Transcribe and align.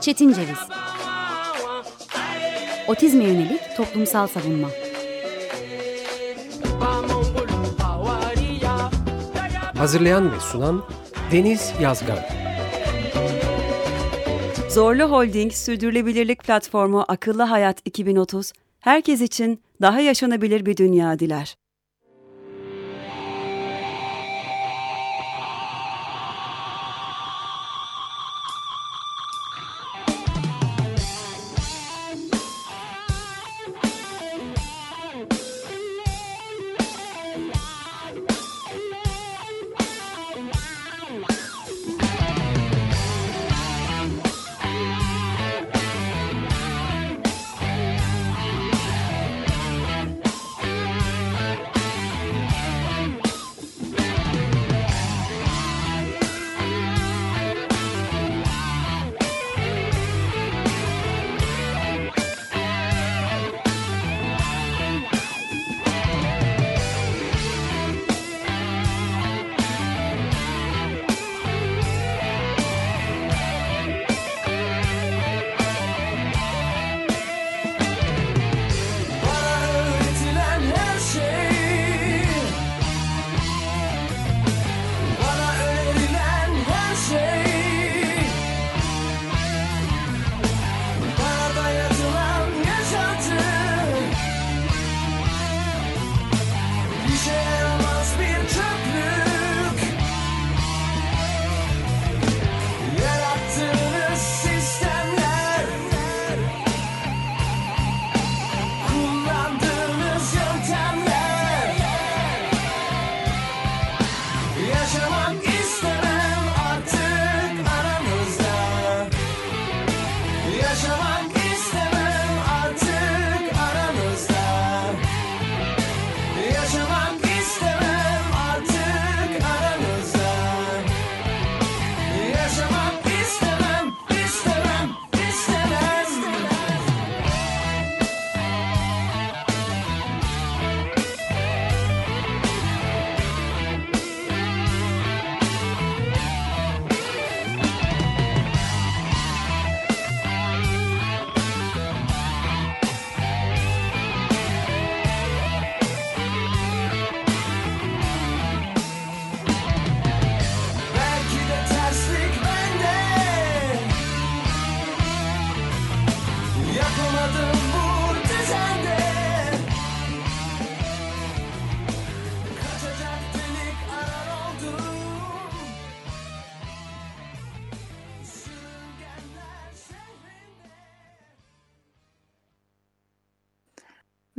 Çetin 0.00 0.32
Ceviz. 0.32 0.58
Otizme 2.88 3.24
yönelik 3.24 3.60
toplumsal 3.76 4.26
savunma. 4.26 4.68
Hazırlayan 9.78 10.32
ve 10.32 10.40
sunan 10.40 10.84
Deniz 11.32 11.72
Yazgan. 11.80 12.18
Zorlu 14.70 15.02
Holding 15.02 15.52
Sürdürülebilirlik 15.52 16.44
Platformu 16.44 17.04
Akıllı 17.08 17.42
Hayat 17.42 17.78
2030, 17.84 18.52
herkes 18.80 19.20
için 19.20 19.62
daha 19.82 20.00
yaşanabilir 20.00 20.66
bir 20.66 20.76
dünya 20.76 21.18
diler. 21.18 21.56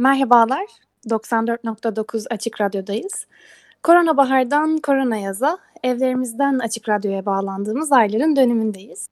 Merhabalar, 0.05 0.65
94.9 1.09 2.25
Açık 2.29 2.61
Radyo'dayız. 2.61 3.27
Korona 3.83 4.17
bahardan 4.17 4.77
korona 4.77 5.17
yaza, 5.17 5.57
evlerimizden 5.83 6.59
Açık 6.59 6.89
Radyo'ya 6.89 7.25
bağlandığımız 7.25 7.91
ayların 7.91 8.35
dönümündeyiz. 8.35 9.07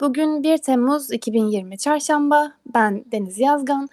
Bugün 0.00 0.42
1 0.42 0.58
Temmuz 0.58 1.12
2020 1.12 1.78
Çarşamba, 1.78 2.52
ben 2.74 3.04
Deniz 3.12 3.40
Yazgan. 3.40 3.88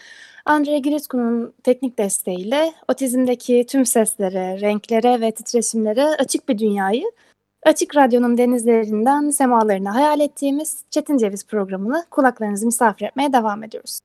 Andre 0.45 0.79
Giritku'nun 0.79 1.53
teknik 1.63 1.97
desteğiyle 1.97 2.73
otizmdeki 2.88 3.66
tüm 3.69 3.85
seslere, 3.85 4.61
renklere 4.61 5.22
ve 5.22 5.31
titreşimlere 5.31 6.06
açık 6.06 6.50
bir 6.50 6.57
dünyayı 6.57 7.11
Açık 7.63 7.95
Radyo'nun 7.95 8.38
denizlerinden 8.38 9.29
semalarını 9.29 9.90
hayal 9.90 10.19
ettiğimiz 10.19 10.85
Çetin 10.90 11.17
Ceviz 11.17 11.47
programını 11.47 12.06
kulaklarınızı 12.11 12.66
misafir 12.66 13.06
etmeye 13.06 13.34
devam 13.34 13.63
ediyoruz. 13.63 14.00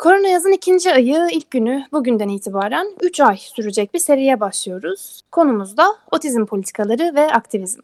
Korona 0.00 0.28
yazın 0.28 0.52
ikinci 0.52 0.92
ayı 0.92 1.28
ilk 1.32 1.50
günü 1.50 1.84
bugünden 1.92 2.28
itibaren 2.28 2.86
3 3.00 3.20
ay 3.20 3.36
sürecek 3.36 3.94
bir 3.94 3.98
seriye 3.98 4.40
başlıyoruz. 4.40 5.20
Konumuz 5.30 5.76
da 5.76 5.86
otizm 6.12 6.46
politikaları 6.46 7.14
ve 7.14 7.32
aktivizm. 7.32 7.80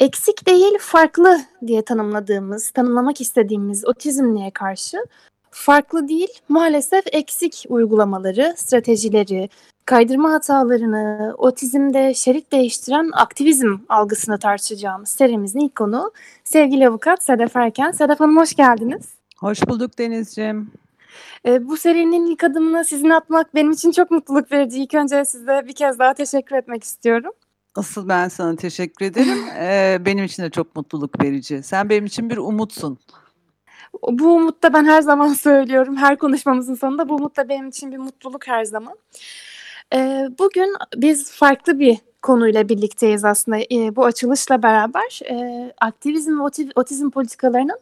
Eksik 0.00 0.46
değil 0.46 0.78
farklı 0.80 1.40
diye 1.66 1.82
tanımladığımız, 1.82 2.70
tanımlamak 2.70 3.20
istediğimiz 3.20 3.86
otizmliğe 3.86 4.50
karşı 4.50 4.98
farklı 5.50 6.08
değil 6.08 6.28
maalesef 6.48 7.04
eksik 7.12 7.64
uygulamaları, 7.68 8.54
stratejileri, 8.56 9.48
kaydırma 9.84 10.32
hatalarını, 10.32 11.34
otizmde 11.38 12.14
şerit 12.14 12.52
değiştiren 12.52 13.10
aktivizm 13.12 13.76
algısını 13.88 14.38
tartışacağımız 14.38 15.08
serimizin 15.08 15.60
ilk 15.60 15.76
konu 15.76 16.12
sevgili 16.44 16.88
avukat 16.88 17.22
Sedef 17.22 17.56
Erken. 17.56 17.90
Sedef 17.90 18.20
Hanım 18.20 18.36
hoş 18.36 18.54
geldiniz. 18.54 19.08
Hoş 19.36 19.68
bulduk 19.68 19.98
Denizciğim. 19.98 20.70
E, 21.46 21.68
bu 21.68 21.76
serinin 21.76 22.26
ilk 22.26 22.44
adımını 22.44 22.84
sizin 22.84 23.10
atmak 23.10 23.54
benim 23.54 23.70
için 23.70 23.92
çok 23.92 24.10
mutluluk 24.10 24.52
verici. 24.52 24.82
İlk 24.82 24.94
önce 24.94 25.24
size 25.24 25.62
bir 25.66 25.72
kez 25.72 25.98
daha 25.98 26.14
teşekkür 26.14 26.56
etmek 26.56 26.84
istiyorum. 26.84 27.32
Asıl 27.74 28.08
ben 28.08 28.28
sana 28.28 28.56
teşekkür 28.56 29.06
ederim. 29.06 29.38
ee, 29.58 29.98
benim 30.00 30.24
için 30.24 30.42
de 30.42 30.50
çok 30.50 30.76
mutluluk 30.76 31.22
verici. 31.22 31.62
Sen 31.62 31.88
benim 31.88 32.06
için 32.06 32.30
bir 32.30 32.36
umutsun. 32.36 32.98
Bu 34.08 34.34
umut 34.34 34.62
da 34.62 34.72
ben 34.72 34.84
her 34.84 35.02
zaman 35.02 35.28
söylüyorum. 35.34 35.96
Her 35.96 36.18
konuşmamızın 36.18 36.74
sonunda 36.74 37.08
bu 37.08 37.14
umut 37.14 37.36
da 37.36 37.48
benim 37.48 37.68
için 37.68 37.92
bir 37.92 37.98
mutluluk 37.98 38.48
her 38.48 38.64
zaman. 38.64 38.98
Ee, 39.94 40.28
bugün 40.38 40.74
biz 40.96 41.32
farklı 41.32 41.78
bir 41.78 41.98
konuyla 42.22 42.68
birlikteyiz 42.68 43.24
aslında. 43.24 43.58
Ee, 43.58 43.96
bu 43.96 44.04
açılışla 44.04 44.62
beraber 44.62 45.20
e, 45.30 45.72
aktivizm 45.80 46.40
ve 46.40 46.70
otizm 46.76 47.10
politikalarının 47.10 47.78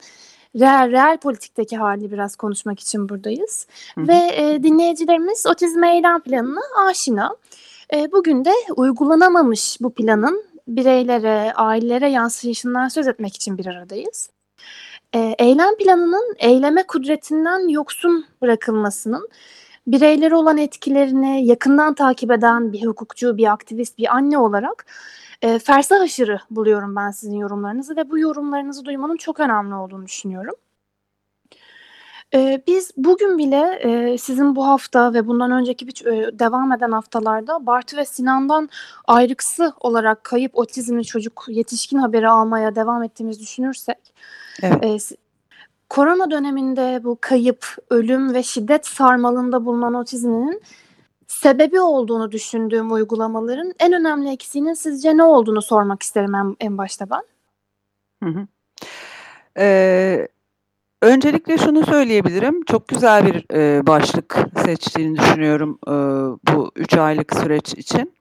reel, 0.60 0.90
reel 0.92 1.16
politikteki 1.16 1.76
hali 1.76 2.12
biraz 2.12 2.36
konuşmak 2.36 2.80
için 2.80 3.08
buradayız. 3.08 3.66
Hı-hı. 3.94 4.08
Ve 4.08 4.30
e, 4.36 4.62
dinleyicilerimiz 4.62 5.46
otizm 5.46 5.84
eylem 5.84 6.20
planına 6.20 6.60
aşina. 6.88 7.36
E, 7.94 8.12
bugün 8.12 8.44
de 8.44 8.52
uygulanamamış 8.76 9.78
bu 9.80 9.94
planın 9.94 10.44
bireylere, 10.68 11.52
ailelere 11.52 12.10
yansıyışından 12.10 12.88
söz 12.88 13.08
etmek 13.08 13.36
için 13.36 13.58
bir 13.58 13.66
aradayız. 13.66 14.30
E, 15.14 15.34
eylem 15.38 15.76
planının 15.76 16.34
eyleme 16.38 16.82
kudretinden 16.82 17.68
yoksun 17.68 18.24
bırakılmasının 18.42 19.28
bireylere 19.86 20.34
olan 20.34 20.58
etkilerini 20.58 21.46
yakından 21.46 21.94
takip 21.94 22.30
eden 22.30 22.72
bir 22.72 22.86
hukukçu, 22.86 23.36
bir 23.36 23.52
aktivist, 23.52 23.98
bir 23.98 24.16
anne 24.16 24.38
olarak 24.38 24.86
e, 25.42 25.58
fersah 25.58 26.00
aşırı 26.00 26.38
buluyorum 26.50 26.96
ben 26.96 27.10
sizin 27.10 27.36
yorumlarınızı 27.36 27.96
ve 27.96 28.10
bu 28.10 28.18
yorumlarınızı 28.18 28.84
duymanın 28.84 29.16
çok 29.16 29.40
önemli 29.40 29.74
olduğunu 29.74 30.06
düşünüyorum. 30.06 30.54
Eee, 32.34 32.62
biz 32.66 32.90
bugün 32.96 33.38
bile, 33.38 33.80
eee, 33.84 34.18
sizin 34.18 34.56
bu 34.56 34.66
hafta 34.66 35.14
ve 35.14 35.26
bundan 35.26 35.50
önceki 35.50 35.86
biç 35.86 36.02
eee, 36.02 36.38
devam 36.38 36.72
eden 36.72 36.90
haftalarda 36.92 37.66
Bartu 37.66 37.96
ve 37.96 38.04
Sinan'dan 38.04 38.68
ayrıksı 39.06 39.72
olarak 39.80 40.24
kayıp 40.24 40.58
otizmli 40.58 41.04
çocuk, 41.04 41.44
yetişkin 41.48 41.98
haberi 41.98 42.28
almaya 42.28 42.74
devam 42.74 43.02
ettiğimizi 43.02 43.40
düşünürsek, 43.40 44.14
Evet. 44.62 45.02
s 45.02 45.16
korona 45.90 46.30
döneminde 46.30 47.00
bu 47.04 47.18
kayıp, 47.20 47.66
ölüm 47.90 48.34
ve 48.34 48.42
şiddet 48.42 48.86
sarmalında 48.86 49.64
bulunan 49.64 49.94
otizminin 49.94 50.62
sebebi 51.26 51.80
olduğunu 51.80 52.32
düşündüğüm 52.32 52.92
uygulamaların 52.92 53.72
en 53.80 53.92
önemli 53.92 54.30
eksiğinin 54.30 54.74
sizce 54.74 55.16
ne 55.16 55.22
olduğunu 55.22 55.62
sormak 55.62 56.02
isterim 56.02 56.34
en 56.34 56.56
en 56.60 56.78
başta 56.78 57.06
ben. 57.10 57.22
Hı 58.24 58.30
hı. 58.30 58.46
Eee, 59.58 60.28
öncelikle 61.02 61.58
şunu 61.58 61.86
söyleyebilirim. 61.86 62.64
Çok 62.64 62.88
güzel 62.88 63.26
bir, 63.26 63.44
eee, 63.54 63.86
başlık 63.86 64.36
seçtiğini 64.64 65.18
düşünüyorum, 65.18 65.78
ııı, 65.88 66.38
bu 66.52 66.70
3 66.76 66.94
aylık 66.94 67.36
süreç 67.36 67.74
için. 67.74 68.12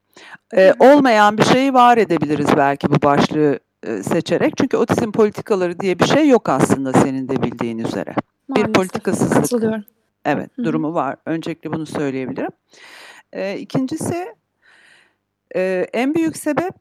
Eee, 0.54 0.74
olmayan 0.80 1.38
bir 1.38 1.44
şeyi 1.44 1.74
var 1.74 1.98
edebiliriz 1.98 2.48
belki 2.58 2.90
bu 2.90 3.02
başlığı, 3.04 3.60
ııı, 3.88 4.04
seçerek. 4.04 4.58
Çünkü 4.58 4.78
otizm 4.78 5.12
politikaları 5.12 5.80
diye 5.80 6.00
bir 6.00 6.06
şey 6.06 6.30
yok 6.30 6.50
aslında 6.50 6.94
senin 6.94 7.30
de 7.30 7.44
bildiğin 7.44 7.78
üzere. 7.78 8.16
Bir 8.50 8.54
Maalesef. 8.62 8.74
politikasızlık 8.76 9.36
Katılıyorum. 9.42 9.84
Evet, 10.26 10.50
Hı 10.58 10.62
hı. 10.62 10.66
durumu 10.66 10.94
var. 10.94 11.16
Öncelikle 11.26 11.74
bunu 11.74 11.86
söyleyebilirim. 11.86 12.52
Eee, 13.36 13.60
2'ncisi 13.60 14.36
eee, 15.56 15.88
en 15.94 16.14
büyük 16.16 16.38
sebep 16.38 16.74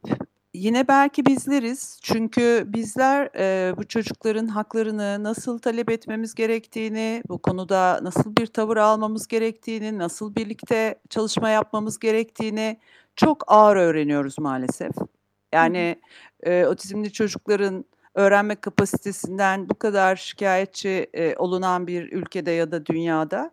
yine 0.55 0.89
belki 0.89 1.27
bizleriz. 1.27 1.99
Çünkü 2.03 2.65
bizler, 2.67 3.31
eee, 3.39 3.77
bu 3.77 3.89
çocukların 3.89 4.47
haklarını 4.47 5.23
nasıl 5.25 5.59
talep 5.59 5.91
etmemiz 5.91 6.35
gerektiğini, 6.35 7.23
bu 7.29 7.39
konuda 7.39 8.01
nasıl 8.03 8.37
bir 8.37 8.47
tavır 8.47 8.77
almamız 8.77 9.29
gerektiğini, 9.29 9.99
nasıl 9.99 10.35
birlikte 10.35 10.95
çalışma 11.11 11.51
yapmamız 11.51 11.99
gerektiğini 11.99 12.79
çok 13.17 13.45
ağır 13.47 13.77
öğreniyoruz 13.77 14.39
maalesef. 14.39 14.93
Yani, 15.55 15.97
eee, 16.47 16.67
otizmli 16.67 17.13
çocukların 17.13 17.85
öğrenme 18.15 18.55
kapasitesinden 18.57 19.69
bu 19.69 19.75
kadar 19.79 20.17
şikâyetçi, 20.17 21.07
eee, 21.15 21.35
olunan 21.39 21.87
bir 21.87 22.13
ülkede 22.13 22.51
ya 22.51 22.71
da 22.73 22.87
dünyada, 22.87 23.51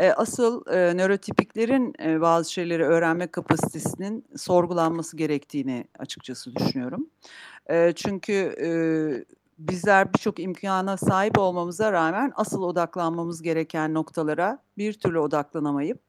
eee, 0.00 0.12
asıl, 0.12 0.64
eee, 0.72 0.96
nörotipiklerin, 0.96 1.94
eee, 2.00 2.20
bazı 2.20 2.52
şeyleri 2.52 2.84
öğrenme 2.84 3.26
kapasitesinin 3.26 4.24
sorgulanması 4.36 5.16
gerektiğini 5.16 5.84
açıkçası 5.98 6.56
düşünüyorum. 6.56 7.06
Eee, 7.70 7.92
çünkü, 7.96 8.32
eee, 8.60 9.24
bizler 9.58 10.14
birçok 10.14 10.40
imkâna 10.40 10.96
sahip 10.96 11.38
olmamıza 11.38 11.92
rağmen 11.92 12.32
asıl 12.36 12.62
odaklanmamız 12.62 13.42
gereken 13.42 13.94
noktalara 13.94 14.58
bir 14.78 14.92
türlü 14.94 15.18
odaklanamayıp 15.20 16.00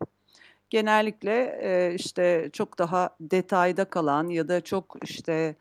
genellikle, 0.69 1.59
eee, 1.63 1.95
işte, 1.95 2.49
çok 2.53 2.79
daha 2.79 3.09
detayda 3.21 3.85
kalan 3.85 4.27
ya 4.29 4.47
da 4.47 4.61
çok, 4.61 4.97
işte, 5.03 5.55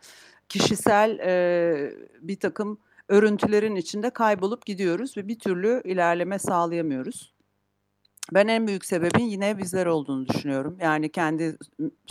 kişisel, 0.50 1.20
eee, 1.20 1.94
birtakım 2.22 2.78
örüntülerin 3.10 3.76
içinde 3.76 4.10
kaybolup 4.10 4.66
gidiyoruz 4.66 5.18
ve 5.18 5.28
bir 5.28 5.40
türlü 5.40 5.82
ilerleme 5.86 6.40
sağlayamıyoruz. 6.40 7.34
Ben 8.34 8.48
en 8.48 8.66
büyük 8.68 8.84
sebebin 8.86 9.24
yine 9.24 9.58
bizler 9.58 9.86
olduğunu 9.86 10.28
düşünüyorum. 10.28 10.78
Yani 10.82 11.12
kendi 11.12 11.50
s 11.52 11.58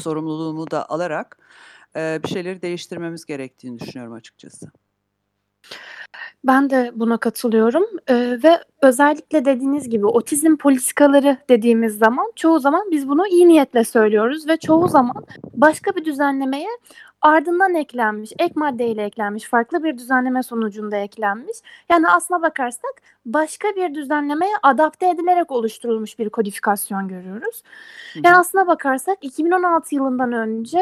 sorumluluğumu 0.04 0.72
da 0.72 0.90
alarak, 0.90 1.38
eee, 1.98 2.22
bir 2.24 2.30
şeyleri 2.30 2.62
değiştirmemiz 2.62 3.26
gerektiğini 3.26 3.80
düşünüyorum 3.80 4.14
açıkçası. 4.14 4.72
Ben 6.44 6.70
de 6.70 6.92
buna 6.96 7.18
katılıyorum, 7.18 7.86
eee, 8.10 8.44
ve 8.44 8.60
özellikle 8.82 9.46
dediğiniz 9.46 9.90
gibi 9.90 10.06
otizm 10.06 10.58
politikaları 10.58 11.38
dediğimiz 11.50 11.98
zaman 11.98 12.32
çoğu 12.36 12.60
zaman 12.60 12.92
biz 12.92 13.08
bunu 13.10 13.28
iyi 13.28 13.48
niyetle 13.48 13.84
söylüyoruz 13.84 14.48
ve 14.48 14.58
çoğu 14.58 14.88
zaman 14.88 15.26
başka 15.54 15.96
bir 15.96 16.06
düzenlemeye 16.06 16.68
ardından 17.22 17.76
eklenmiş, 17.76 18.32
ek 18.40 18.54
maddeyle 18.56 19.04
eklenmiş, 19.04 19.44
farklı 19.44 19.84
bir 19.84 19.98
düzenleme 19.98 20.44
sonucunda 20.44 20.98
eklenmiş. 20.98 21.58
Yani 21.90 22.08
aslına 22.10 22.42
bakarsak 22.42 23.02
başka 23.34 23.68
bir 23.76 23.94
düzenlemeye 23.96 24.52
adapte 24.64 25.10
edilerek 25.10 25.52
oluşturulmuş 25.52 26.20
bir 26.20 26.30
kodifikasyon 26.30 27.08
görüyoruz. 27.08 27.64
Hı 28.14 28.20
Yani 28.24 28.38
aslına 28.38 28.68
bakarsak 28.68 29.18
2016 29.22 29.96
yılından 29.96 30.32
önce 30.34 30.80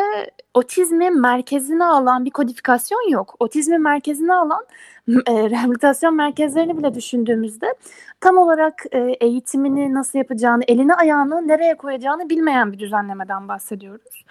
otizmi 0.53 1.11
merkezine 1.11 1.85
alan 1.85 2.25
bir 2.25 2.31
kodifikasyon 2.31 3.09
yok. 3.09 3.35
Otizmi 3.39 3.77
merkezine 3.77 4.33
alan, 4.33 4.65
eee, 5.07 5.49
rehabilitasyon 5.49 6.15
merkezlerini 6.15 6.77
bile 6.77 6.94
düşündüğümüzde 6.94 7.73
tam 8.21 8.38
olarak, 8.38 8.83
eee, 8.93 9.17
eğitimini 9.21 9.93
nasıl 9.93 10.19
yapacağını, 10.19 10.63
elini 10.67 10.95
ayağını 10.95 11.47
nereye 11.47 11.77
koyacağını 11.77 12.29
bilmeyen 12.29 12.73
bir 12.73 12.79
düzenlemeden 12.79 13.47
bahsediyoruz. 13.47 14.23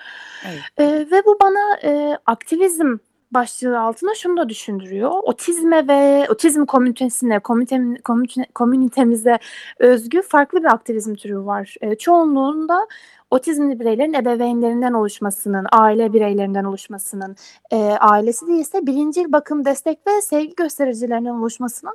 Evet. 0.44 0.60
Eee, 0.78 1.10
ve 1.10 1.22
bu 1.26 1.36
bana, 1.42 1.78
eee, 1.82 2.18
aktivizm 2.26 2.96
başlığı 3.32 3.80
altında 3.80 4.14
şunu 4.14 4.36
da 4.36 4.48
düşündürüyor. 4.48 5.10
Otizme 5.22 5.88
ve 5.88 6.26
otizm 6.30 6.64
komünitesine, 6.64 7.38
komütem 7.38 7.94
komünite 7.96 8.46
komünitemize 8.54 9.38
özgü 9.78 10.22
farklı 10.22 10.60
bir 10.60 10.68
aktivizm 10.74 11.14
türü 11.14 11.38
var. 11.46 11.74
Eee, 11.82 11.96
çoğunluğunda 11.98 12.86
otizmli 13.30 13.80
bireylerin 13.80 14.12
ebeveynlerinden 14.12 14.92
oluşmasının, 14.92 15.66
aile 15.72 16.12
bireylerinden 16.12 16.64
oluşmasının, 16.64 17.36
eee, 17.72 17.96
ailesi 18.00 18.46
değilse 18.46 18.86
birincil 18.86 19.32
bakım, 19.32 19.64
destek 19.64 20.06
ve 20.06 20.22
sevgi 20.22 20.54
göstericilerinden 20.54 21.30
oluşmasının, 21.34 21.94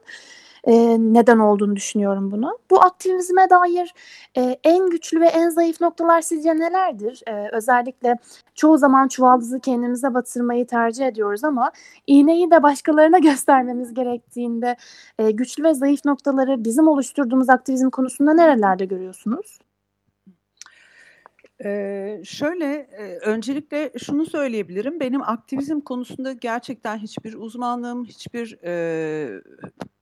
eee, 0.68 0.98
neden 1.00 1.40
olduğunu 1.40 1.76
düşünüyorum 1.76 2.32
buna. 2.32 2.52
Bu 2.72 2.82
aktivizme 2.84 3.50
dair, 3.50 3.94
eee, 4.38 4.60
en 4.64 4.90
güçlü 4.90 5.22
ve 5.22 5.26
en 5.28 5.50
zayıf 5.50 5.82
noktalar 5.82 6.22
sizce 6.22 6.56
nelerdir? 6.58 7.22
Eee, 7.28 7.50
özellikle 7.54 8.16
çoğu 8.56 8.78
zaman 8.78 9.08
çuvaldızı 9.08 9.60
kendimize 9.60 10.14
batırmayı 10.14 10.68
tercih 10.68 11.06
ediyoruz 11.08 11.44
ama 11.44 11.72
iğneyi 12.08 12.52
de 12.52 12.64
başkalarına 12.64 13.20
göstermemiz 13.46 13.94
gerektiğinde, 13.94 14.76
eee, 15.20 15.32
güçlü 15.32 15.64
ve 15.64 15.74
zayıf 15.74 16.06
noktaları 16.06 16.64
bizim 16.66 16.88
oluşturduğumuz 16.88 17.50
aktivizm 17.50 17.90
konusunda 17.90 18.34
nerelerde 18.34 18.86
görüyorsunuz? 18.86 19.60
Eee, 21.66 22.22
şöyle, 22.26 22.66
eee, 23.00 23.20
öncelikle 23.26 23.92
şunu 24.06 24.26
söyleyebilirim. 24.26 25.00
Benim 25.00 25.22
aktivizm 25.22 25.80
konusunda 25.80 26.32
gerçekten 26.34 26.98
hiçbir 26.98 27.34
uzmanlığım, 27.34 28.06
hiçbir, 28.06 28.60
eee, 28.64 29.42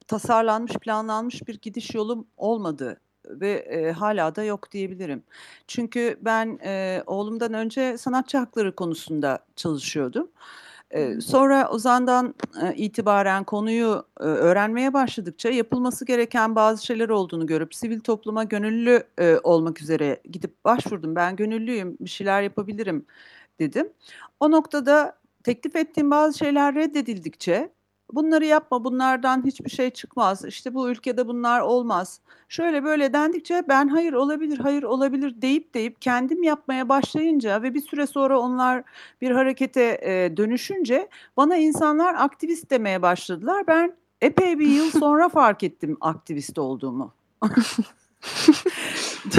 tasarlanmış, 0.10 0.74
planlanmış 0.74 1.50
bir 1.50 1.60
gidiş 1.64 1.96
yolum 1.96 2.28
olmadı 2.38 3.02
ve, 3.30 3.66
eee, 3.72 3.92
hâlâ 3.94 4.36
da 4.38 4.44
yok 4.46 4.72
diyebilirim. 4.74 5.24
Çünkü 5.68 6.20
ben, 6.22 6.60
eee, 6.66 7.04
oğlumdan 7.08 7.54
önce 7.56 8.00
sanatçı 8.00 8.40
hakları 8.40 8.76
konusunda 8.78 9.40
çalışıyordum. 9.58 10.30
Hı. 10.94 11.22
sonra 11.22 11.70
o 11.74 11.80
zamandan, 11.80 12.36
eee, 12.64 12.74
itibaren 12.78 13.46
konuyu, 13.46 14.04
eee, 14.22 14.28
öğrenmeye 14.28 14.94
başladıkça 14.94 15.50
yapılması 15.50 16.06
gereken 16.06 16.56
bazı 16.56 16.86
şeyler 16.88 17.10
olduğunu 17.10 17.48
görüp 17.48 17.76
sivil 17.76 18.02
topluma 18.02 18.46
gönüllü, 18.46 19.04
eee, 19.22 19.40
olmak 19.44 19.82
üzere 19.84 20.22
gidip 20.32 20.66
başvurdum. 20.66 21.16
"Ben 21.16 21.38
gönüllüyüm, 21.38 21.98
bir 22.02 22.10
şeyler 22.10 22.42
yapabilirim." 22.44 23.06
dedim. 23.62 23.90
O 24.42 24.52
noktada 24.52 25.20
teklif 25.44 25.78
ettiğim 25.78 26.12
bazı 26.12 26.40
şeyler 26.40 26.76
reddedildikçe, 26.76 27.72
"Bunları 28.14 28.46
yapma, 28.46 28.84
bunlardan 28.84 29.46
hiçbir 29.46 29.70
şey 29.70 29.90
çıkmaz, 29.90 30.46
işte, 30.46 30.74
bu 30.74 30.90
ülkede 30.90 31.28
bunlar 31.28 31.60
olmaz." 31.62 32.20
şöyle 32.50 32.84
böyle 32.84 33.14
dendikçe 33.14 33.64
ben 33.68 33.88
"Hayır, 33.88 34.14
olabilir, 34.14 34.60
hayır, 34.60 34.84
olabilir." 34.84 35.42
deyip 35.42 35.74
deyip 35.74 36.02
kendim 36.02 36.44
yapmaya 36.44 36.90
başlayınca 36.90 37.64
ve 37.64 37.74
bir 37.74 37.82
süre 37.82 38.08
sonra 38.08 38.40
onlar 38.40 38.84
bir 39.22 39.32
harekete, 39.32 40.00
eee, 40.04 40.38
dönüşünce 40.38 41.10
bana 41.38 41.56
insanlar 41.56 42.16
aktivist 42.16 42.72
demeye 42.72 43.02
başladılar. 43.02 43.64
Ben 43.68 43.96
epey 44.22 44.60
bir 44.60 44.68
yıl 44.68 44.92
sonra 45.00 45.30
fark 45.30 45.64
ettim 45.64 45.98
aktivist 46.02 46.60
olduğumu. 46.60 47.14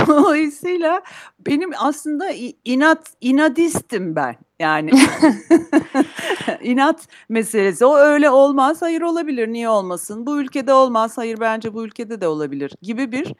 Dolayısıyla 0.06 1.02
benim 1.46 1.70
aslında 1.78 2.30
inat 2.64 3.10
inadistim 3.20 4.16
ben. 4.16 4.36
Yani 4.60 4.90
inat 6.62 7.06
meselesi. 7.28 7.84
O 7.84 7.96
öyle 7.96 8.30
olmaz, 8.30 8.82
hayır 8.82 9.02
olabilir, 9.02 9.48
niye 9.48 9.68
olmasın? 9.68 10.26
Bu 10.26 10.40
ülkede 10.40 10.72
olmaz, 10.72 11.18
hayır 11.18 11.40
bence 11.40 11.74
bu 11.74 11.84
ülkede 11.84 12.20
de 12.20 12.28
olabilir 12.28 12.72
gibi 12.82 13.12
bir, 13.12 13.34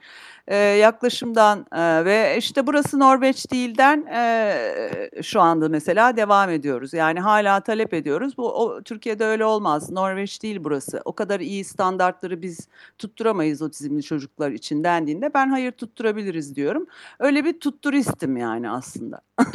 eee, 0.50 0.56
yaklaşımdan, 0.56 1.66
eee, 1.74 2.04
ve 2.04 2.34
işte 2.38 2.66
burası 2.66 2.98
Norveç 2.98 3.50
değilden, 3.52 4.04
eee, 4.12 5.10
şu 5.22 5.40
anda 5.40 5.68
mesela 5.68 6.16
devam 6.16 6.50
ediyoruz. 6.50 6.92
Yani 6.92 7.20
hâlâ 7.20 7.60
talep 7.60 7.94
ediyoruz. 7.94 8.36
Bu 8.36 8.52
o 8.62 8.82
Türkiye'de 8.82 9.24
öyle 9.24 9.44
olmaz. 9.44 9.90
Norveç 9.90 10.42
değil 10.42 10.58
burası. 10.64 11.02
O 11.04 11.12
kadar 11.12 11.40
iyi 11.40 11.64
standartları 11.64 12.42
biz 12.42 12.68
tutturamayız 12.98 13.62
otizmli 13.62 14.02
çocuklar 14.02 14.50
için 14.50 14.84
dendiğinde 14.84 15.34
ben 15.34 15.48
hayır 15.48 15.72
tutturabiliriz 15.72 16.56
diyorum. 16.56 16.86
Öyle 17.18 17.44
bir 17.44 17.60
tutturistim 17.90 18.36
yani 18.36 18.70
aslında. 18.70 19.20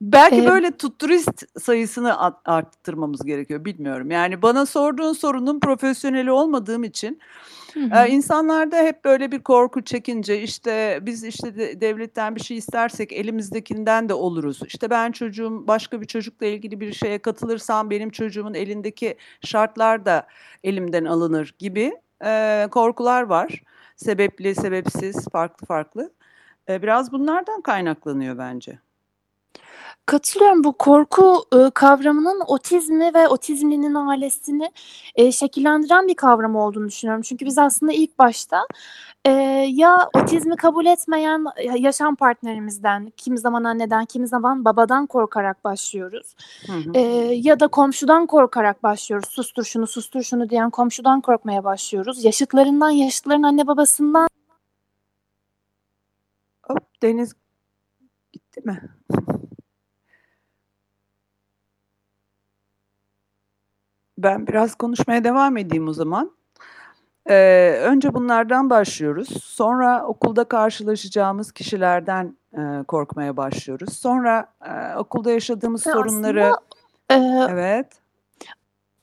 Belki 0.00 0.36
Ee, 0.42 0.46
böyle 0.46 0.70
turist 0.76 1.60
sayısını 1.60 2.18
art- 2.18 2.48
arttırmamız 2.48 3.24
gerekiyor 3.24 3.64
bilmiyorum. 3.64 4.10
Yani 4.10 4.42
bana 4.42 4.66
sorduğun 4.66 5.12
sorunun 5.12 5.60
profesyoneli 5.60 6.30
olmadığım 6.30 6.84
için 6.84 7.20
Hı 7.74 7.80
hı. 7.80 8.06
e, 8.06 8.10
insanlarda 8.10 8.76
hep 8.76 9.04
böyle 9.04 9.32
bir 9.32 9.42
korku 9.42 9.84
çekince 9.84 10.42
işte 10.42 10.98
biz 11.02 11.24
işte 11.24 11.56
de- 11.56 11.80
devletten 11.80 12.36
bir 12.36 12.40
şey 12.40 12.56
istersek 12.56 13.12
elimizdekinden 13.12 14.08
de 14.08 14.14
oluruz. 14.14 14.60
İşte 14.66 14.90
ben 14.90 15.12
çocuğum 15.12 15.64
başka 15.68 16.00
bir 16.00 16.06
çocukla 16.06 16.46
ilgili 16.46 16.80
bir 16.80 16.92
şeye 16.92 17.18
katılırsam 17.18 17.90
benim 17.90 18.10
çocuğumun 18.10 18.54
elindeki 18.54 19.16
şartlar 19.44 20.06
da 20.06 20.26
elimden 20.64 21.04
alınır 21.04 21.54
gibi 21.58 21.92
e, 22.24 22.66
korkular 22.70 23.22
var. 23.22 23.62
Sebepli, 23.98 24.54
sebepsiz, 24.54 25.28
farklı 25.32 25.66
farklı. 25.66 26.12
E, 26.68 26.82
biraz 26.82 27.12
bunlardan 27.12 27.62
kaynaklanıyor 27.62 28.38
bence. 28.38 28.78
Katılıyorum. 30.08 30.64
Bu 30.64 30.72
korku 30.72 31.44
e, 31.52 31.70
kavramının 31.70 32.42
otizmi 32.46 33.14
ve 33.14 33.28
otizmlinin 33.28 33.94
ailesini 33.94 34.70
e, 35.14 35.32
şekillendiren 35.32 36.08
bir 36.08 36.14
kavram 36.14 36.56
olduğunu 36.56 36.88
düşünüyorum. 36.88 37.22
Çünkü 37.22 37.46
biz 37.46 37.58
aslında 37.58 37.92
ilk 37.92 38.18
başta 38.18 38.66
e, 39.24 39.30
ya 39.68 40.08
otizmi 40.14 40.56
kabul 40.56 40.86
etmeyen 40.86 41.44
yaşam 41.78 42.16
partnerimizden, 42.16 43.12
kimi 43.16 43.38
zaman 43.38 43.64
anneden, 43.64 44.04
kimi 44.04 44.28
zaman 44.28 44.64
babadan 44.64 45.06
korkarak 45.06 45.64
başlıyoruz. 45.64 46.34
Hı 46.66 46.72
hı. 46.72 46.92
E, 46.94 47.00
ya 47.34 47.60
da 47.60 47.68
komşudan 47.68 48.26
korkarak 48.26 48.82
başlıyoruz. 48.82 49.28
Sustur 49.28 49.64
şunu, 49.64 49.86
sustur 49.86 50.22
şunu 50.22 50.50
diyen 50.50 50.70
komşudan 50.70 51.20
korkmaya 51.20 51.64
başlıyoruz. 51.64 52.24
Yaşıtlarından, 52.24 52.90
yaşıtların 52.90 53.42
anne 53.42 53.66
babasından 53.66 54.28
Hop, 56.66 57.02
Deniz 57.02 57.32
gitti 58.32 58.60
mi? 58.64 58.80
Ben 64.18 64.46
biraz 64.46 64.74
konuşmaya 64.74 65.24
devam 65.24 65.56
edeyim 65.56 65.88
o 65.88 65.92
zaman. 65.92 66.30
Ee, 67.30 67.80
önce 67.82 68.14
bunlardan 68.14 68.70
başlıyoruz. 68.70 69.28
Sonra 69.44 70.06
okulda 70.06 70.44
karşılaşacağımız 70.44 71.52
kişilerden 71.52 72.36
e, 72.52 72.84
korkmaya 72.88 73.36
başlıyoruz. 73.36 73.92
Sonra 73.92 74.46
e, 74.64 74.96
okulda 74.98 75.30
yaşadığımız 75.30 75.86
Ve 75.86 75.92
sorunları... 75.92 76.52
e, 77.10 77.14
Evet. 77.50 77.86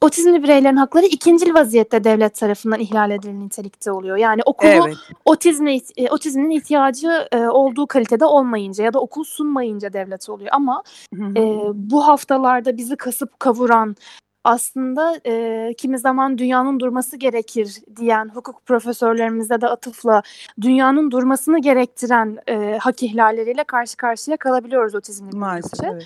otizmli 0.01 0.43
bireylerin 0.43 0.75
hakları 0.75 1.05
ikincil 1.05 1.53
vaziyette 1.53 2.03
devlet 2.03 2.35
tarafından 2.35 2.79
ihlal 2.79 3.11
edilen 3.11 3.39
nitelikte 3.39 3.91
oluyor. 3.91 4.17
Yani 4.17 4.41
okulu 4.45 4.69
Evet. 4.69 4.95
otizme 5.25 5.75
e, 5.97 6.09
otizmin 6.09 6.49
ihtiyacı 6.49 7.27
e, 7.31 7.39
olduğu 7.47 7.87
kalitede 7.87 8.25
olmayınca 8.25 8.83
ya 8.83 8.93
da 8.93 8.99
okul 8.99 9.23
sunmayınca 9.23 9.93
devlet 9.93 10.29
oluyor. 10.29 10.49
Ama 10.53 10.83
e, 11.13 11.41
bu 11.73 12.07
haftalarda 12.07 12.77
bizi 12.77 12.95
kasıp 12.95 13.39
kavuran 13.39 13.95
aslında 14.45 15.19
e, 15.25 15.73
kimi 15.77 15.99
zaman 15.99 16.37
dünyanın 16.37 16.79
durması 16.79 17.17
gerekir 17.17 17.81
diyen 17.95 18.29
hukuk 18.33 18.65
profesörlerimize 18.65 19.61
de 19.61 19.67
atıfla 19.67 20.21
dünyanın 20.61 21.11
durmasını 21.11 21.59
gerektiren 21.59 22.37
e, 22.47 22.77
hak 22.81 23.03
ihlalleriyle 23.03 23.63
karşı 23.63 23.97
karşıya 23.97 24.37
kalabiliyoruz 24.37 24.95
otizmli 24.95 25.37
Maalesef 25.37 25.89
evet. 25.93 26.03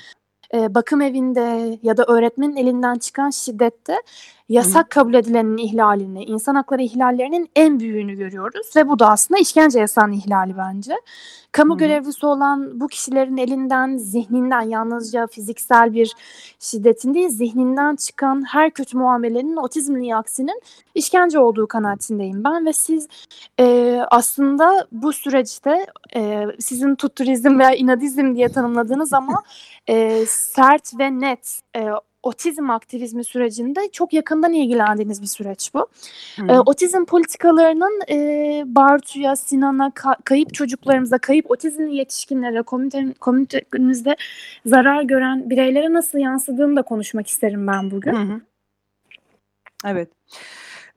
E, 0.53 0.75
bakım 0.75 1.01
evinde 1.01 1.79
ya 1.83 1.97
da 1.97 2.05
öğretmenin 2.05 2.55
elinden 2.55 2.95
çıkan 2.95 3.29
şiddette 3.29 4.01
yasak 4.49 4.89
kabul 4.89 5.13
edilenin 5.13 5.57
ihlalini, 5.57 6.23
insan 6.23 6.55
hakları 6.55 6.81
ihlallerinin 6.81 7.49
en 7.55 7.79
büyüğünü 7.79 8.15
görüyoruz 8.15 8.75
ve 8.75 8.89
bu 8.89 8.99
da 8.99 9.09
aslında 9.09 9.39
işkence 9.39 9.79
yasağının 9.79 10.13
ihlali 10.13 10.57
bence. 10.57 10.95
Kamu 11.51 11.73
Hı 11.73 11.75
hı. 11.75 11.79
görevlisi 11.79 12.25
olan 12.25 12.79
bu 12.79 12.87
kişilerin 12.87 13.37
elinden, 13.37 13.97
zihninden 13.97 14.61
yalnızca 14.61 15.27
fiziksel 15.27 15.93
bir 15.93 16.13
şiddetin 16.59 17.13
değil, 17.13 17.29
zihninden 17.29 17.95
çıkan 17.95 18.45
her 18.47 18.71
kötü 18.71 18.97
muamelenin 18.97 19.55
otizmli 19.55 20.15
aksinin 20.15 20.61
işkence 20.95 21.39
olduğu 21.39 21.67
kanaatindeyim 21.67 22.43
ben 22.43 22.65
ve 22.65 22.73
siz 22.73 23.07
e, 23.59 23.99
aslında 24.11 24.87
bu 24.91 25.13
süreçte 25.13 25.85
e, 26.15 26.45
sizin 26.59 26.95
tutturizm 26.95 27.59
veya 27.59 27.75
inadizm 27.75 28.35
diye 28.35 28.49
tanımladığınız 28.49 29.13
ama 29.13 29.43
e, 29.89 30.25
sert 30.25 30.99
ve 30.99 31.19
net 31.19 31.59
e, 31.77 31.87
otizm 32.23 32.69
aktivizmi 32.69 33.23
sürecinde 33.23 33.79
çok 33.91 34.13
yakından 34.13 34.53
ilgilendiğiniz 34.53 35.21
bir 35.21 35.27
süreç 35.27 35.73
bu. 35.73 35.87
Hı 36.35 36.45
E, 36.51 36.59
otizm 36.59 37.05
politikalarının 37.05 38.01
e, 38.09 38.63
Bartu'ya, 38.65 39.35
Sinan'a, 39.35 39.87
ka- 39.87 40.23
kayıp 40.23 40.53
çocuklarımıza, 40.53 41.17
kayıp 41.17 41.51
otizmli 41.51 41.95
yetişkinlere, 41.95 42.61
komünite, 42.61 43.13
komünitemizde 43.19 44.15
zarar 44.65 45.03
gören 45.03 45.49
bireylere 45.49 45.93
nasıl 45.93 46.19
yansıdığını 46.19 46.75
da 46.75 46.81
konuşmak 46.81 47.27
isterim 47.27 47.67
ben 47.67 47.91
bugün. 47.91 48.13
Hı 48.13 48.33
hı. 48.33 48.41
Evet. 49.85 50.09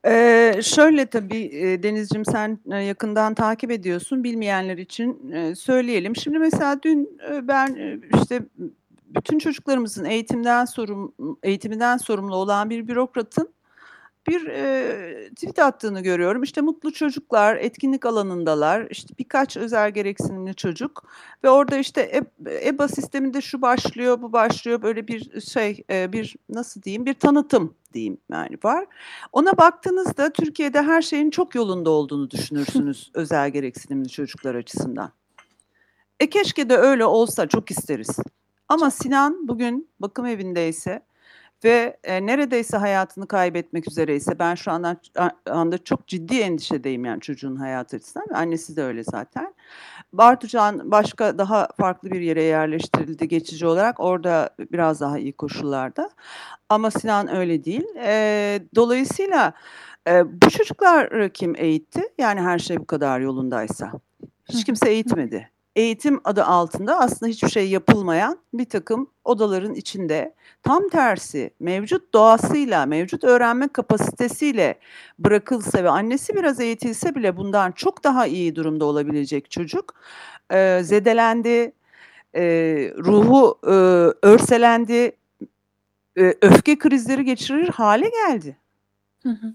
Eee, 0.07 0.61
şöyle 0.63 1.07
tabii 1.07 1.51
e, 1.53 1.83
Denizciğim 1.83 2.25
sen 2.25 2.59
e, 2.73 2.77
yakından 2.77 3.35
takip 3.35 3.71
ediyorsun. 3.71 4.25
Bilmeyenler 4.25 4.79
için 4.79 5.33
e, 5.33 5.55
söyleyelim. 5.55 6.17
Şimdi 6.17 6.39
mesela 6.39 6.83
dün 6.83 7.19
ben 7.43 8.01
işte 8.23 8.43
bütün 9.15 9.39
çocuklarımızın 9.39 10.05
eğitimden 10.05 10.65
sorum 10.65 11.15
eğitiminden 11.43 11.97
sorumlu 11.97 12.37
olan 12.37 12.71
bir 12.71 12.89
bürokratın 12.89 13.55
bir 14.27 14.47
e, 14.47 15.31
tweet 15.35 15.59
attığını 15.59 16.01
görüyorum. 16.01 16.43
İşte 16.43 16.61
mutlu 16.61 16.93
çocuklar 16.93 17.57
etkinlik 17.57 18.07
alanındalar. 18.07 18.87
İşte 18.91 19.15
birkaç 19.19 19.57
özel 19.57 19.91
gereksinimli 19.91 20.55
çocuk 20.55 21.05
ve 21.45 21.51
orada 21.51 21.79
işte 21.79 22.01
E- 22.01 22.69
EBA 22.69 22.89
sisteminde 22.89 23.41
şu 23.41 23.63
başlıyor, 23.63 24.23
bu 24.23 24.33
başlıyor. 24.33 24.83
Böyle 24.83 25.09
bir 25.09 25.41
şey, 25.41 25.85
e, 25.91 26.13
bir 26.13 26.37
nasıl 26.49 26.83
diyeyim, 26.83 27.07
bir 27.07 27.15
tanıtım 27.15 27.75
diyeyim 27.93 28.19
yani 28.33 28.59
var. 28.65 28.87
Ona 29.33 29.59
baktığınızda 29.59 30.33
Türkiye'de 30.33 30.83
her 30.83 31.03
şeyin 31.03 31.31
çok 31.31 31.55
yolunda 31.55 31.91
olduğunu 31.91 32.31
düşünürsünüz 32.31 33.11
özel 33.15 33.51
gereksinimli 33.51 34.09
çocuklar 34.09 34.55
açısından. 34.55 35.13
E 36.21 36.31
keşke 36.31 36.69
de 36.69 36.77
öyle 36.77 37.05
olsa 37.05 37.49
çok 37.49 37.71
isteriz. 37.71 38.19
Ama 38.69 38.91
Sinan 38.91 39.49
bugün 39.49 39.91
bakım 40.01 40.27
evindeyse 40.27 41.03
ve 41.65 41.97
e, 42.05 42.27
neredeyse 42.27 42.77
hayatını 42.77 43.27
kaybetmek 43.29 43.89
üzereyse 43.89 44.39
ben 44.39 44.55
şu 44.55 44.71
anda 44.73 44.97
anda 45.51 45.85
çok 45.85 46.07
ciddi 46.07 46.39
endişedeyim 46.39 47.05
yani 47.05 47.21
çocuğun 47.21 47.57
hayatı 47.57 47.97
açısından 47.97 48.27
annesi 48.35 48.77
de 48.77 48.83
öyle 48.83 49.05
zaten. 49.05 49.55
Bartucan 50.13 50.91
başka 50.91 51.39
daha 51.39 51.69
farklı 51.77 52.11
bir 52.11 52.21
yere 52.21 52.43
yerleştirildi 52.43 53.29
geçici 53.29 53.67
olarak 53.67 54.01
orada 54.01 54.51
biraz 54.73 55.01
daha 55.01 55.19
iyi 55.19 55.33
koşullarda 55.33 56.11
ama 56.69 56.91
Sinan 56.91 57.37
öyle 57.37 57.65
değil. 57.65 57.87
E, 57.97 58.61
dolayısıyla 58.75 59.53
e, 60.09 60.43
bu 60.43 60.51
çocuklar 60.51 61.33
kim 61.33 61.55
eğitti? 61.57 62.03
Yani 62.19 62.41
her 62.41 62.59
şey 62.59 62.77
bu 62.77 62.87
kadar 62.87 63.21
yolundaysa. 63.21 63.93
Hiç 64.49 64.65
kimse 64.65 64.91
eğitmedi. 64.91 65.51
Eğitim 65.77 66.21
adı 66.25 66.45
altında 66.45 66.99
aslında 66.99 67.31
hiçbir 67.31 67.49
şey 67.49 67.69
yapılmayan 67.71 68.39
bir 68.55 68.65
takım 68.65 69.11
odaların 69.25 69.75
içinde 69.75 70.35
tam 70.63 70.89
tersi 70.89 71.51
mevcut 71.61 72.15
doğasıyla, 72.15 72.87
mevcut 72.87 73.25
öğrenme 73.25 73.69
kapasitesiyle 73.69 74.79
bırakılsa 75.19 75.85
ve 75.85 75.91
annesi 75.91 76.35
biraz 76.35 76.61
eğitilse 76.61 77.15
bile 77.15 77.37
bundan 77.37 77.73
çok 77.73 78.05
daha 78.05 78.27
iyi 78.27 78.57
durumda 78.57 78.85
olabilecek 78.85 79.51
çocuk 79.51 79.95
e, 80.53 80.81
zedelendi, 80.83 81.73
e, 82.35 82.43
ruhu 82.99 83.59
e, 83.67 83.71
örselendi, 84.27 85.13
e, 86.19 86.35
öfke 86.43 86.79
krizleri 86.79 87.25
geçirir 87.25 87.69
hale 87.69 88.09
geldi. 88.09 88.57
Hı 89.23 89.29
hı. 89.29 89.55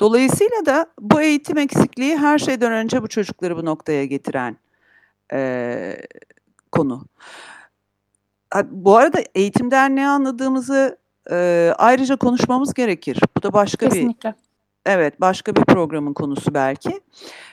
Dolayısıyla 0.00 0.66
da 0.66 0.86
bu 1.00 1.20
eğitim 1.20 1.58
eksikliği 1.58 2.16
her 2.16 2.38
şeyden 2.38 2.72
önce 2.72 3.02
bu 3.02 3.08
çocukları 3.08 3.56
bu 3.56 3.64
noktaya 3.64 4.04
getiren 4.04 4.56
e, 5.32 6.00
konu. 6.72 7.04
Bu 8.64 8.96
arada 8.96 9.18
eğitimden 9.34 9.96
ne 9.96 10.08
anladığımızı 10.08 10.98
e, 11.30 11.72
ayrıca 11.78 12.16
konuşmamız 12.16 12.74
gerekir. 12.74 13.20
Bu 13.36 13.42
da 13.42 13.52
başka 13.52 13.86
bir 13.86 13.90
Kesinlikle. 13.90 14.34
evet 14.86 15.20
başka 15.20 15.56
bir 15.56 15.64
programın 15.64 16.14
konusu 16.14 16.54
belki. 16.54 17.00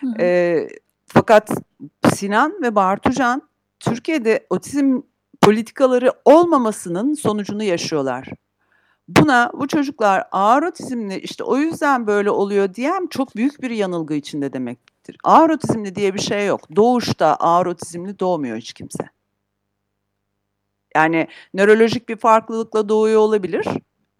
Hı 0.02 0.08
hı. 0.08 0.22
E, 0.22 0.68
fakat 1.08 1.52
Sinan 2.14 2.62
ve 2.62 2.76
Bartucan 2.76 3.42
Türkiye'de 3.80 4.48
otizm 4.50 5.02
politikaları 5.42 6.12
olmamasının 6.26 7.14
sonucunu 7.14 7.64
yaşıyorlar. 7.64 8.30
Buna 9.08 9.52
bu 9.54 9.68
çocuklar 9.68 10.24
ağır 10.32 10.64
otizmli 10.64 11.20
işte 11.20 11.44
o 11.44 11.58
yüzden 11.58 12.08
böyle 12.08 12.30
oluyor 12.30 12.74
diyem 12.74 13.08
çok 13.08 13.36
büyük 13.36 13.62
bir 13.62 13.70
yanılgı 13.70 14.14
içinde 14.14 14.54
demektir. 15.06 15.18
Ağır 15.24 15.50
otizmli 15.50 15.96
diye 15.96 16.14
bir 16.14 16.20
şey 16.20 16.46
yok. 16.46 16.76
Doğuşta 16.76 17.36
ağır 17.36 17.66
otizmli 17.66 18.20
doğmuyor 18.20 18.58
hiç 18.58 18.74
kimse. 18.74 19.10
Yani 20.96 21.28
nörolojik 21.54 22.10
bir 22.10 22.16
farklılıkla 22.16 22.90
doğuyor 22.90 23.22
olabilir. 23.22 23.66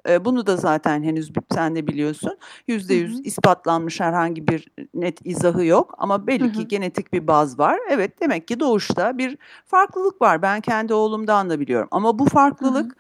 E, 0.10 0.26
bunu 0.26 0.48
da 0.48 0.58
zaten 0.58 1.04
henüz 1.04 1.32
sen 1.54 1.76
de 1.76 1.88
biliyorsun. 1.88 2.38
Yüzde 2.68 2.94
yüz 2.94 3.26
ispatlanmış 3.26 4.00
herhangi 4.00 4.48
bir 4.48 4.68
net 4.94 5.20
izahı 5.26 5.66
yok. 5.66 5.96
Ama 5.98 6.28
belli 6.28 6.52
ki 6.52 6.68
genetik 6.68 7.14
bir 7.14 7.28
baz 7.28 7.60
var. 7.60 7.80
Evet 7.90 8.22
demek 8.22 8.48
ki 8.48 8.60
doğuşta 8.60 9.18
bir 9.18 9.38
farklılık 9.66 10.22
var. 10.22 10.42
Ben 10.42 10.62
kendi 10.62 10.94
oğlumdan 10.94 11.50
da 11.50 11.60
biliyorum. 11.60 11.88
Ama 11.92 12.20
bu 12.20 12.26
farklılık 12.26 12.98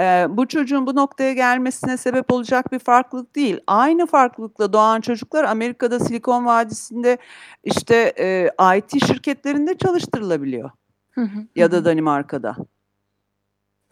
e, 0.00 0.26
bu 0.30 0.48
çocuğun 0.48 0.86
bu 0.86 0.94
noktaya 0.96 1.32
gelmesine 1.32 1.96
sebep 1.96 2.32
olacak 2.32 2.72
bir 2.72 2.78
farklılık 2.78 3.36
değil. 3.36 3.60
Aynı 3.66 4.06
farklılıkla 4.06 4.72
doğan 4.72 5.00
çocuklar 5.00 5.44
Amerika'da 5.44 6.00
Silikon 6.00 6.46
Vadisi'nde 6.46 7.18
işte 7.64 8.14
e, 8.18 8.50
IT 8.78 9.06
şirketlerinde 9.06 9.78
çalıştırılabiliyor. 9.78 10.70
Ya 11.56 11.72
da 11.72 11.84
Danimarka'da. 11.84 12.56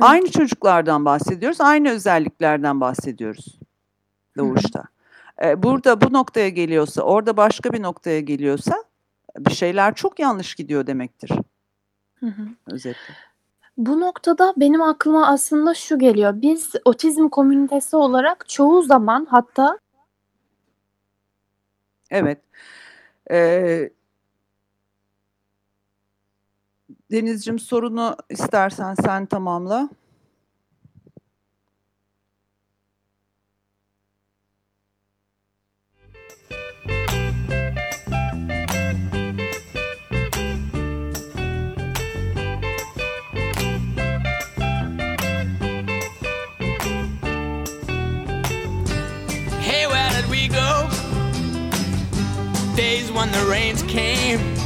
Aynı 0.03 0.31
çocuklardan 0.31 1.05
bahsediyoruz, 1.05 1.61
aynı 1.61 1.91
özelliklerden 1.91 2.81
bahsediyoruz 2.81 3.59
doğuşta. 4.37 4.85
Ee, 5.43 5.63
burada 5.63 6.01
bu 6.01 6.13
noktaya 6.13 6.49
geliyorsa, 6.49 7.03
orada 7.03 7.37
başka 7.37 7.73
bir 7.73 7.83
noktaya 7.83 8.21
geliyorsa 8.21 8.85
bir 9.39 9.53
şeyler 9.53 9.95
çok 9.95 10.19
yanlış 10.19 10.55
gidiyor 10.55 10.87
demektir. 10.87 11.31
Hı 12.21 12.27
hı. 12.27 12.43
Özetle. 12.71 13.15
Bu 13.77 14.01
noktada 14.01 14.55
benim 14.57 14.83
aklıma 14.83 15.27
aslında 15.27 15.75
şu 15.75 15.99
geliyor. 15.99 16.33
Biz 16.43 16.73
otizm 16.85 17.29
komünitesi 17.29 17.97
olarak 17.97 18.49
çoğu 18.49 18.83
zaman 18.83 19.27
hatta 19.31 19.79
Evet. 22.11 22.39
Ee, 23.31 23.91
Deniz'cim 27.13 27.59
sorunu 27.59 28.17
istersen 28.31 28.95
sen 28.95 29.27
tamamla. 29.27 29.89
Hey, 49.61 49.87
where 49.87 50.11
did 50.17 50.31
we 50.31 50.49
go? 50.49 50.89
Days 52.75 53.13
when 53.13 53.31
the 53.33 53.47
rains 53.51 53.83
came 53.83 54.62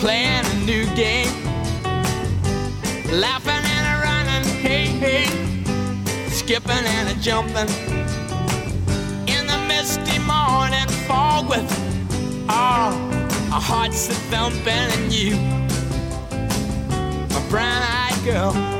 playing 0.00 0.46
a 0.46 0.54
new 0.64 0.86
game, 0.94 1.28
laughing 3.20 3.62
and 3.76 3.86
a 3.86 3.96
running, 4.02 4.48
hey, 4.58 4.86
hey, 4.86 5.26
skipping 6.30 6.70
and 6.70 7.10
a 7.10 7.20
jumping. 7.20 7.68
In 9.28 9.46
the 9.46 9.58
misty 9.68 10.18
morning 10.20 10.88
fog 11.06 11.50
with 11.50 11.70
all 12.48 12.94
our 13.52 13.60
hearts 13.60 14.08
a 14.08 14.14
thumping 14.30 14.72
and 14.72 15.12
you, 15.12 15.36
my 17.28 17.48
brown-eyed 17.50 18.24
girl. 18.24 18.79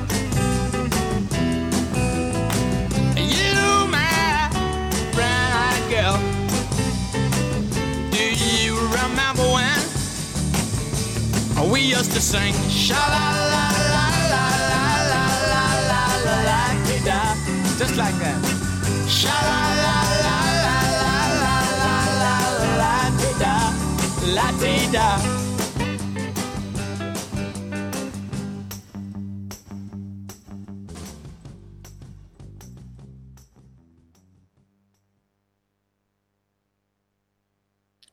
We 11.71 11.79
used 11.79 12.11
to 12.11 12.19
sing 12.19 12.53
sha 12.69 12.99
la 13.13 13.27
la 13.53 13.65
la 13.93 14.05
la 14.31 14.45
la 14.71 14.83
la 15.11 15.23
la 15.51 15.63
la 15.91 16.03
la 16.27 16.41
la 16.47 16.61
da 17.05 17.19
just 17.79 17.95
like 17.97 18.17
that. 18.19 18.39
Sha 19.07 19.37
la 19.49 19.61
la 19.83 19.97
la 20.25 20.37
la 20.65 20.77
la 21.01 21.17
la 21.43 21.57
la 21.81 21.97
la 22.21 22.35
la 22.81 22.95
da 23.41 23.55
la 24.35 24.47
da. 24.93 25.41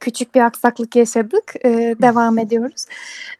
küçük 0.01 0.35
bir 0.35 0.41
aksaklık 0.41 0.97
yaşadık. 0.97 1.55
Ee, 1.65 1.97
devam 2.03 2.39
ediyoruz. 2.39 2.87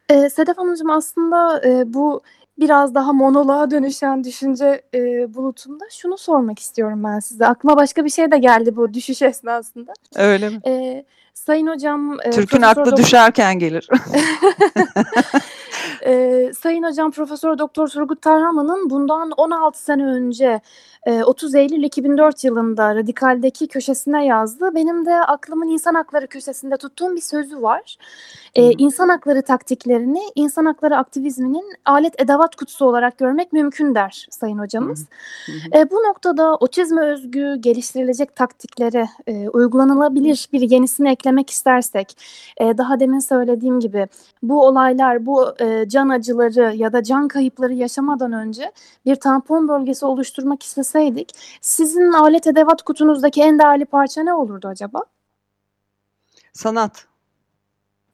Ee, 0.09 0.29
Sedef 0.29 0.57
Hanımcığım 0.57 0.89
aslında 0.89 1.61
e, 1.65 1.93
bu 1.93 2.21
biraz 2.59 2.95
daha 2.95 3.13
monoloğa 3.13 3.71
dönüşen 3.71 4.23
düşünce 4.23 4.81
e, 4.93 5.33
bulutunda 5.33 5.85
şunu 5.91 6.17
sormak 6.17 6.59
istiyorum 6.59 7.03
ben 7.03 7.19
size. 7.19 7.45
Aklıma 7.45 7.77
başka 7.77 8.05
bir 8.05 8.09
şey 8.09 8.31
de 8.31 8.37
geldi 8.37 8.75
bu 8.75 8.93
düşüş 8.93 9.21
esnasında. 9.21 9.93
Öyle 10.15 10.49
mi? 10.49 10.59
Ee, 10.67 11.05
Sayın 11.33 11.67
Hocam... 11.67 12.17
Türk'ün 12.17 12.61
Profesör 12.61 12.81
aklı 12.81 12.91
Dok- 12.91 12.97
düşerken 12.97 13.59
gelir. 13.59 13.89
Ee, 16.09 16.51
Sayın 16.59 16.83
Hocam 16.83 17.11
Profesör 17.11 17.57
Doktor 17.57 17.87
Turgut 17.87 18.21
Tarhana'nın 18.21 18.89
bundan 18.89 19.31
16 19.31 19.83
sene 19.83 20.05
önce 20.05 20.61
e, 21.05 21.23
30 21.23 21.55
Eylül 21.55 21.83
2004 21.83 22.43
yılında 22.43 22.95
Radikal'deki 22.95 23.67
köşesine 23.67 24.25
yazdı. 24.25 24.75
Benim 24.75 25.05
de 25.05 25.13
aklımın 25.15 25.67
insan 25.67 25.93
hakları 25.95 26.27
köşesinde 26.27 26.77
tuttuğum 26.77 27.15
bir 27.15 27.21
sözü 27.21 27.61
var. 27.61 27.97
Ee, 28.55 28.71
insan 28.71 29.09
hakları 29.09 29.41
taktiklerini 29.41 30.21
insan 30.35 30.65
hakları 30.65 30.97
aktivizminin 30.97 31.65
alet 31.85 32.21
edevat 32.21 32.55
kutusu 32.55 32.85
olarak 32.85 33.17
görmek 33.17 33.53
mümkün 33.53 33.95
der 33.95 34.27
Sayın 34.29 34.59
Hocamız. 34.59 35.05
E, 35.75 35.91
bu 35.91 35.95
noktada 35.95 36.55
otizme 36.55 37.01
özgü 37.01 37.55
geliştirilecek 37.59 38.35
taktiklere 38.35 39.07
e, 39.27 39.49
uygulanılabilir 39.49 40.49
bir 40.53 40.61
yenisini 40.61 41.09
eklemek 41.09 41.49
istersek, 41.49 42.17
e, 42.57 42.77
daha 42.77 42.99
demin 42.99 43.19
söylediğim 43.19 43.79
gibi 43.79 44.07
bu 44.43 44.65
olaylar, 44.65 45.25
bu 45.25 45.53
e, 45.59 45.89
can 45.99 46.09
acıları 46.09 46.75
ya 46.75 46.93
da 46.93 47.03
can 47.03 47.27
kayıpları 47.27 47.73
yaşamadan 47.73 48.33
önce 48.33 48.71
bir 49.05 49.15
tampon 49.15 49.67
bölgesi 49.67 50.05
oluşturmak 50.05 50.63
isteseydik, 50.63 51.31
sizin 51.61 52.11
alet 52.11 52.47
edevat 52.47 52.81
kutunuzdaki 52.81 53.41
en 53.41 53.59
değerli 53.59 53.85
parça 53.85 54.23
ne 54.23 54.33
olurdu 54.33 54.67
acaba? 54.67 55.03
Sanat. 56.53 57.05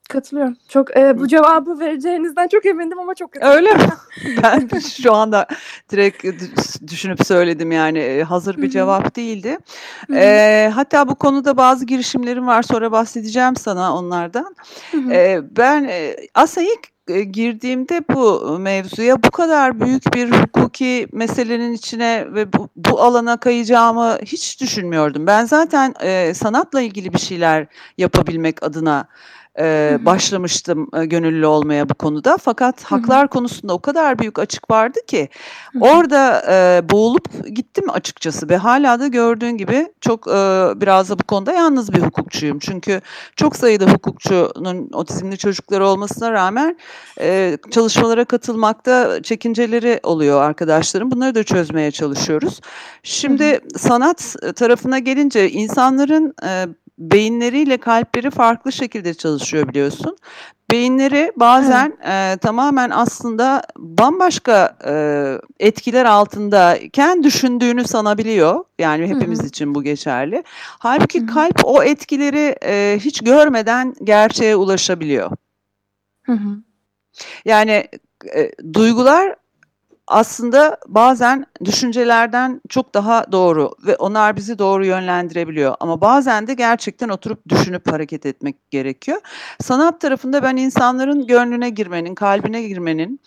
Katılıyorum. 0.10 0.58
Çok 0.70 0.98
e, 0.98 1.20
bu 1.20 1.28
cevabı 1.28 1.80
vereceğinizden 1.80 2.48
çok 2.48 2.66
emindim 2.66 3.00
ama 3.00 3.16
çok 3.16 3.32
katılıyorum. 3.32 3.66
Öyle 3.66 3.74
mi? 3.74 3.94
Ben 4.44 4.80
şu 4.80 5.14
anda 5.14 5.48
direkt 5.92 6.24
dü- 6.24 6.88
düşünüp 6.88 7.26
söyledim 7.28 7.72
yani 7.72 8.00
e, 8.00 8.24
hazır 8.24 8.58
bir 8.58 8.70
cevap 8.70 9.16
değildi. 9.16 9.58
Ee, 10.14 10.72
hatta 10.76 11.08
bu 11.08 11.16
konuda 11.16 11.58
bazı 11.58 11.86
girişimlerim 11.86 12.48
var 12.48 12.64
sonra 12.64 12.92
bahsedeceğim 12.92 13.56
sana 13.56 13.96
onlardan. 13.96 14.56
Ee, 15.12 15.42
ben 15.58 15.84
e, 15.84 16.16
aslında 16.34 16.68
ilk 16.68 16.88
e, 16.88 16.95
girdiğimde 17.08 18.02
bu 18.14 18.60
mevzuya 18.60 19.24
bu 19.24 19.32
kadar 19.32 19.80
büyük 19.80 20.14
bir 20.14 20.32
hukuki 20.32 21.08
meselenin 21.12 21.74
içine 21.74 22.26
ve 22.34 22.54
bu, 22.54 22.70
bu 22.76 23.02
alana 23.02 23.38
kayacağımı 23.38 24.18
hiç 24.26 24.62
düşünmüyordum. 24.62 25.28
Ben 25.28 25.46
zaten 25.46 25.94
e, 26.02 26.34
sanatla 26.34 26.82
ilgili 26.82 27.14
bir 27.14 27.20
şeyler 27.20 27.68
yapabilmek 27.98 28.64
adına 28.64 29.08
e, 29.60 29.98
başlamıştım 30.02 30.88
e, 30.94 31.06
gönüllü 31.06 31.46
olmaya 31.46 31.90
bu 31.90 31.94
konuda. 31.94 32.38
Fakat 32.38 32.84
haklar 32.84 33.28
konusunda 33.28 33.74
o 33.74 33.80
kadar 33.80 34.20
büyük 34.20 34.40
açık 34.40 34.72
vardı 34.72 35.00
ki 35.08 35.30
orada 35.82 36.44
e, 36.50 36.90
boğulup 36.92 37.48
gittim 37.56 37.90
açıkçası 37.90 38.50
ve 38.50 38.58
hala 38.58 39.00
da 39.00 39.08
gördüğün 39.08 39.58
gibi 39.58 39.88
çok 40.02 40.28
e, 40.28 40.32
biraz 40.76 41.10
da 41.10 41.20
bu 41.20 41.24
konuda 41.24 41.54
yalnız 41.54 41.94
bir 41.94 42.02
hukukçuyum. 42.02 42.60
Çünkü 42.60 43.02
çok 43.36 43.56
sayıda 43.56 43.86
hukukçunun 43.86 44.90
otizmli 44.94 45.38
çocukları 45.38 45.88
olmasına 45.88 46.32
rağmen 46.32 46.78
e, 47.20 47.58
çalışmalara 47.72 48.26
katılmakta 48.26 49.24
çekinceleri 49.24 50.00
oluyor 50.04 50.42
arkadaşlarım. 50.42 51.12
Bunları 51.12 51.36
da 51.36 51.44
çözmeye 51.44 51.92
çalışıyoruz. 51.92 52.62
Şimdi 53.04 53.60
sanat 53.78 54.36
tarafına 54.56 55.00
gelince 55.00 55.50
insanların 55.50 56.34
e, 56.46 56.66
beyinleriyle 57.00 57.78
kalpleri 57.78 58.32
farklı 58.32 58.72
şekilde 58.72 59.14
çalışıyor 59.14 59.68
biliyorsun. 59.68 60.18
Beyinleri 60.72 61.32
bazen 61.36 61.98
e, 62.08 62.38
tamamen 62.38 62.90
aslında 62.90 63.64
bambaşka 63.78 64.78
e, 64.88 64.94
etkiler 65.60 66.06
altındayken 66.06 67.24
düşündüğünü 67.24 67.84
sanabiliyor. 67.84 68.64
Yani 68.80 69.08
hepimiz 69.08 69.44
hı. 69.44 69.48
için 69.48 69.76
bu 69.76 69.84
geçerli. 69.84 70.44
Halbuki 70.80 71.20
Hı 71.20 71.24
hı. 71.24 71.28
kalp 71.28 71.62
o 71.64 71.84
etkileri 71.84 72.56
e, 72.64 72.98
hiç 73.00 73.22
görmeden 73.22 73.94
gerçeğe 74.04 74.56
ulaşabiliyor. 74.56 75.32
Hı 76.24 76.32
hı. 76.32 76.58
Yani 77.46 77.88
e, 78.36 78.52
duygular 78.74 79.36
aslında 80.08 80.78
bazen 80.88 81.46
düşüncelerden 81.66 82.62
çok 82.70 82.94
daha 82.94 83.32
doğru 83.32 83.72
ve 83.86 83.96
onlar 83.96 84.36
bizi 84.36 84.60
doğru 84.60 84.86
yönlendirebiliyor. 84.86 85.76
Ama 85.80 86.02
bazen 86.02 86.48
de 86.48 86.54
gerçekten 86.54 87.10
oturup 87.10 87.50
düşünüp 87.50 87.92
hareket 87.92 88.26
etmek 88.26 88.72
gerekiyor. 88.72 89.22
Sanat 89.62 90.02
tarafında 90.02 90.44
ben 90.44 90.56
insanların 90.58 91.28
gönlüne 91.28 91.70
girmenin, 91.70 92.16
kalbine 92.16 92.62
girmenin 92.64 93.20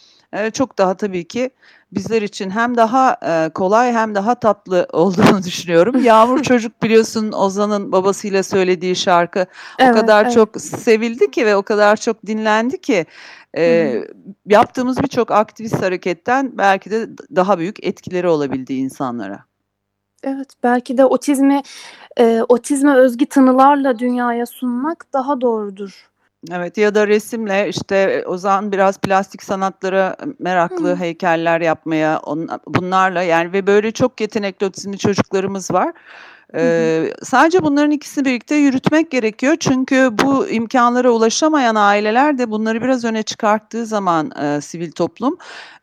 çok 0.53 0.79
daha 0.79 0.97
tabii 0.97 1.29
ki 1.29 1.51
bizler 1.93 2.23
için 2.23 2.51
hem 2.51 2.77
daha 2.77 3.17
e, 3.23 3.49
kolay 3.49 3.93
hem 3.93 4.15
daha 4.15 4.35
tatlı 4.35 4.87
olduğunu 4.93 5.43
düşünüyorum. 5.45 6.05
Yağmur 6.05 6.43
Çocuk 6.43 6.83
biliyorsun 6.83 7.33
Ozan'ın 7.33 7.93
babasıyla 7.93 8.43
söylediği 8.43 8.97
şarkı 8.97 9.47
Evet, 9.79 9.91
o 9.91 10.01
kadar 10.01 10.23
evet. 10.23 10.35
çok 10.35 10.61
sevildi 10.61 11.31
ki 11.31 11.47
ve 11.47 11.57
o 11.57 11.63
kadar 11.63 11.97
çok 11.97 12.27
dinlendi 12.27 12.81
ki 12.81 13.07
e, 13.57 13.95
yaptığımız 14.47 15.03
birçok 15.03 15.31
aktivist 15.31 15.83
hareketten 15.83 16.59
belki 16.59 16.91
de 16.91 17.09
daha 17.37 17.59
büyük 17.59 17.85
etkileri 17.85 18.29
olabildi 18.29 18.75
insanlara. 18.75 19.49
Evet, 20.23 20.49
belki 20.63 20.99
de 20.99 21.05
otizmi 21.05 21.63
e, 22.19 22.43
otizme 22.49 22.95
özgü 22.95 23.27
tanılarla 23.27 23.99
dünyaya 23.99 24.47
sunmak 24.47 25.07
daha 25.13 25.41
doğrudur. 25.41 26.08
Evet 26.53 26.79
ya 26.79 26.95
da 26.95 27.09
resimle 27.09 27.69
işte 27.69 28.25
Ozan 28.27 28.73
biraz 28.73 28.99
plastik 28.99 29.43
sanatlara 29.43 30.17
meraklı 30.39 30.91
Hı. 30.91 30.97
heykeller 30.97 31.61
yapmaya 31.61 32.19
on, 32.19 32.49
bunlarla 32.67 33.23
yani 33.23 33.53
ve 33.53 33.67
böyle 33.67 33.93
çok 33.93 34.21
yetenekli 34.21 34.67
otizmli 34.67 34.99
çocuklarımız 34.99 35.71
var. 35.71 35.93
Ee, 36.55 37.13
sadece 37.23 37.63
bunların 37.63 37.91
ikisini 37.91 38.25
birlikte 38.25 38.55
yürütmek 38.55 39.11
gerekiyor. 39.11 39.57
Çünkü 39.61 40.11
bu 40.13 40.49
imkanlara 40.49 41.11
ulaşamayan 41.11 41.75
aileler 41.75 42.39
de 42.39 42.51
bunları 42.51 42.83
biraz 42.83 43.05
öne 43.05 43.23
çıkarttığı 43.23 43.87
zaman 43.87 44.31
e, 44.43 44.61
sivil 44.61 44.91
toplum 44.91 45.39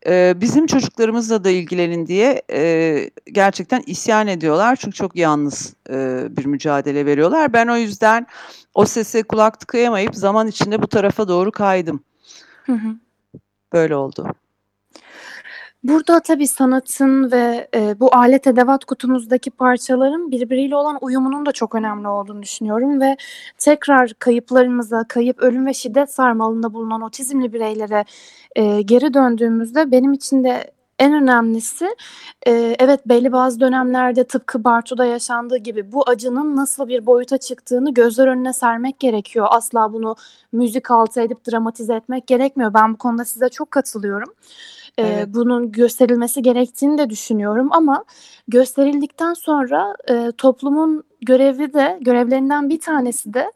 e, 0.08 0.34
bizim 0.41 0.67
çocuklarımızla 0.67 1.43
da 1.43 1.49
ilgilenin 1.49 2.08
diye 2.08 2.41
e, 2.51 3.10
gerçekten 3.32 3.84
isyan 3.86 4.28
ediyorlar. 4.28 4.75
Çünkü 4.75 4.97
çok 4.97 5.15
yalnız 5.15 5.73
e, 5.89 6.28
bir 6.30 6.45
mücadele 6.45 7.06
veriyorlar. 7.06 7.54
Ben 7.54 7.67
o 7.67 7.78
yüzden 7.78 8.28
o 8.73 8.86
sese 8.86 9.23
kulak 9.23 9.60
tıkayamayıp 9.60 10.15
zaman 10.15 10.47
içinde 10.47 10.82
bu 10.82 10.88
tarafa 10.88 11.28
doğru 11.28 11.51
kaydım. 11.51 11.99
Hı 12.65 12.73
hı. 12.73 12.95
Böyle 13.73 13.95
oldu. 13.95 14.28
Burada 15.88 16.19
tabii 16.19 16.48
sanatın 16.48 17.32
ve 17.32 17.67
e, 17.76 18.00
bu 18.00 18.15
alet 18.15 18.48
edevat 18.48 18.86
kutumuzdaki 18.86 19.52
parçaların 19.52 20.32
birbiriyle 20.32 20.76
olan 20.76 20.98
uyumunun 21.02 21.45
da 21.45 21.52
çok 21.52 21.76
önemli 21.76 22.08
olduğunu 22.08 22.43
düşünüyorum 22.43 23.02
ve 23.02 23.17
tekrar 23.58 24.13
kayıplarımıza, 24.19 25.04
kayıp, 25.10 25.39
ölüm 25.39 25.65
ve 25.65 25.74
şiddet 25.74 26.13
sarmalında 26.13 26.74
bulunan 26.74 27.02
otizmli 27.02 27.54
bireylere 27.54 28.06
e, 28.56 28.82
geri 28.82 29.13
döndüğümüzde 29.13 29.91
benim 29.91 30.13
için 30.13 30.43
de 30.43 30.71
en 31.00 31.13
önemlisi 31.13 31.95
e, 32.48 32.76
evet 32.80 33.08
belli 33.08 33.32
bazı 33.32 33.60
dönemlerde 33.60 34.24
tıpkı 34.24 34.63
Bartu'da 34.63 35.06
yaşandığı 35.06 35.58
gibi 35.58 35.91
bu 35.91 36.10
acının 36.10 36.56
nasıl 36.56 36.88
bir 36.88 37.06
boyuta 37.06 37.38
çıktığını 37.38 37.93
gözler 37.93 38.28
önüne 38.28 38.54
sermek 38.54 39.00
gerekiyor. 39.00 39.48
Asla 39.50 39.93
bunu 39.93 40.15
müzik 40.52 40.91
altı 40.91 41.21
edip 41.21 41.48
dramatize 41.52 41.95
etmek 41.95 42.28
gerekmiyor. 42.28 42.74
Ben 42.74 42.93
bu 42.93 42.98
konuda 42.98 43.26
size 43.26 43.50
çok 43.50 43.71
katılıyorum. 43.71 44.34
E, 44.99 45.03
Evet. 45.08 45.29
bunun 45.34 45.71
gösterilmesi 45.71 46.41
gerektiğini 46.41 46.97
de 46.97 47.10
düşünüyorum 47.10 47.69
ama 47.71 48.05
gösterildikten 48.47 49.34
sonra 49.34 49.95
e, 50.10 50.31
toplumun 50.38 51.03
görevi 51.27 51.73
de 51.73 51.97
görevlerinden 52.01 52.69
bir 52.69 52.79
tanesi 52.79 53.34
de 53.34 53.51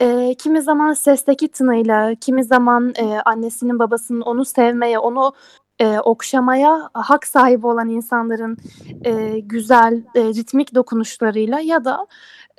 e, 0.00 0.34
kimi 0.38 0.62
zaman 0.62 0.92
sesteki 0.92 1.48
tınıyla, 1.48 2.14
kimi 2.14 2.44
zaman 2.44 2.94
e, 2.98 3.18
annesinin 3.24 3.78
babasının 3.78 4.20
onu 4.20 4.44
sevmeye, 4.44 4.98
onu 4.98 5.32
e, 5.78 5.98
okşamaya 5.98 6.90
hak 6.94 7.26
sahibi 7.26 7.66
olan 7.66 7.88
insanların 7.88 8.56
e, 9.04 9.40
güzel 9.40 10.02
e, 10.14 10.20
ritmik 10.20 10.74
dokunuşlarıyla 10.74 11.60
ya 11.60 11.84
da 11.84 12.06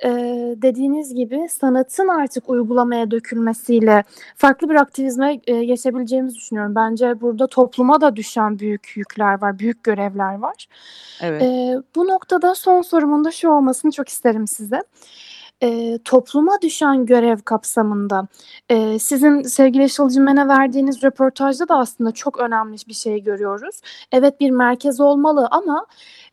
e, 0.04 0.08
dediğiniz 0.56 1.14
gibi 1.14 1.48
sanatın 1.50 2.08
artık 2.08 2.50
uygulamaya 2.50 3.10
dökülmesiyle 3.10 4.04
farklı 4.36 4.70
bir 4.70 4.74
aktivizme 4.74 5.40
e, 5.46 5.64
geçebileceğimizi 5.64 6.36
düşünüyorum. 6.36 6.74
Bence 6.74 7.20
burada 7.20 7.46
topluma 7.46 8.00
da 8.00 8.16
düşen 8.16 8.58
büyük 8.58 8.92
yükler 8.96 9.42
var, 9.42 9.58
büyük 9.58 9.84
görevler 9.84 10.38
var. 10.38 10.66
Evet. 11.20 11.42
E, 11.42 11.76
bu 11.96 12.08
noktada 12.08 12.54
son 12.54 12.82
sorumun 12.82 13.24
da 13.24 13.30
şu 13.30 13.48
olmasını 13.48 13.92
çok 13.92 14.08
isterim 14.08 14.46
size. 14.46 14.82
E, 15.62 15.98
topluma 16.04 16.62
düşen 16.62 17.06
görev 17.06 17.38
kapsamında 17.44 18.28
e, 18.68 18.98
sizin 18.98 19.42
sevgili 19.42 19.84
Işıl 19.84 20.08
Cimen'e 20.08 20.48
verdiğiniz 20.48 21.02
röportajda 21.02 21.68
da 21.68 21.78
aslında 21.78 22.12
çok 22.12 22.40
önemli 22.40 22.76
bir 22.88 22.94
şey 22.94 23.22
görüyoruz. 23.22 23.80
Evet 24.12 24.40
bir 24.40 24.50
merkez 24.50 25.00
olmalı 25.00 25.48
ama 25.50 25.86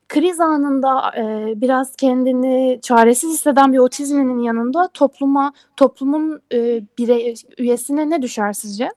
kriz 0.10 0.40
anında 0.40 1.12
e, 1.18 1.54
biraz 1.62 1.96
kendini 1.96 2.80
çaresiz 2.82 3.34
hisseden 3.34 3.74
bir 3.74 3.78
otizminin 3.78 4.40
yanında 4.40 4.88
topluma 4.88 5.54
toplumun 5.78 6.42
e, 6.54 6.82
birey 6.98 7.34
üyesine 7.58 8.10
ne 8.10 8.22
düşer 8.22 8.54
sizce? 8.54 8.90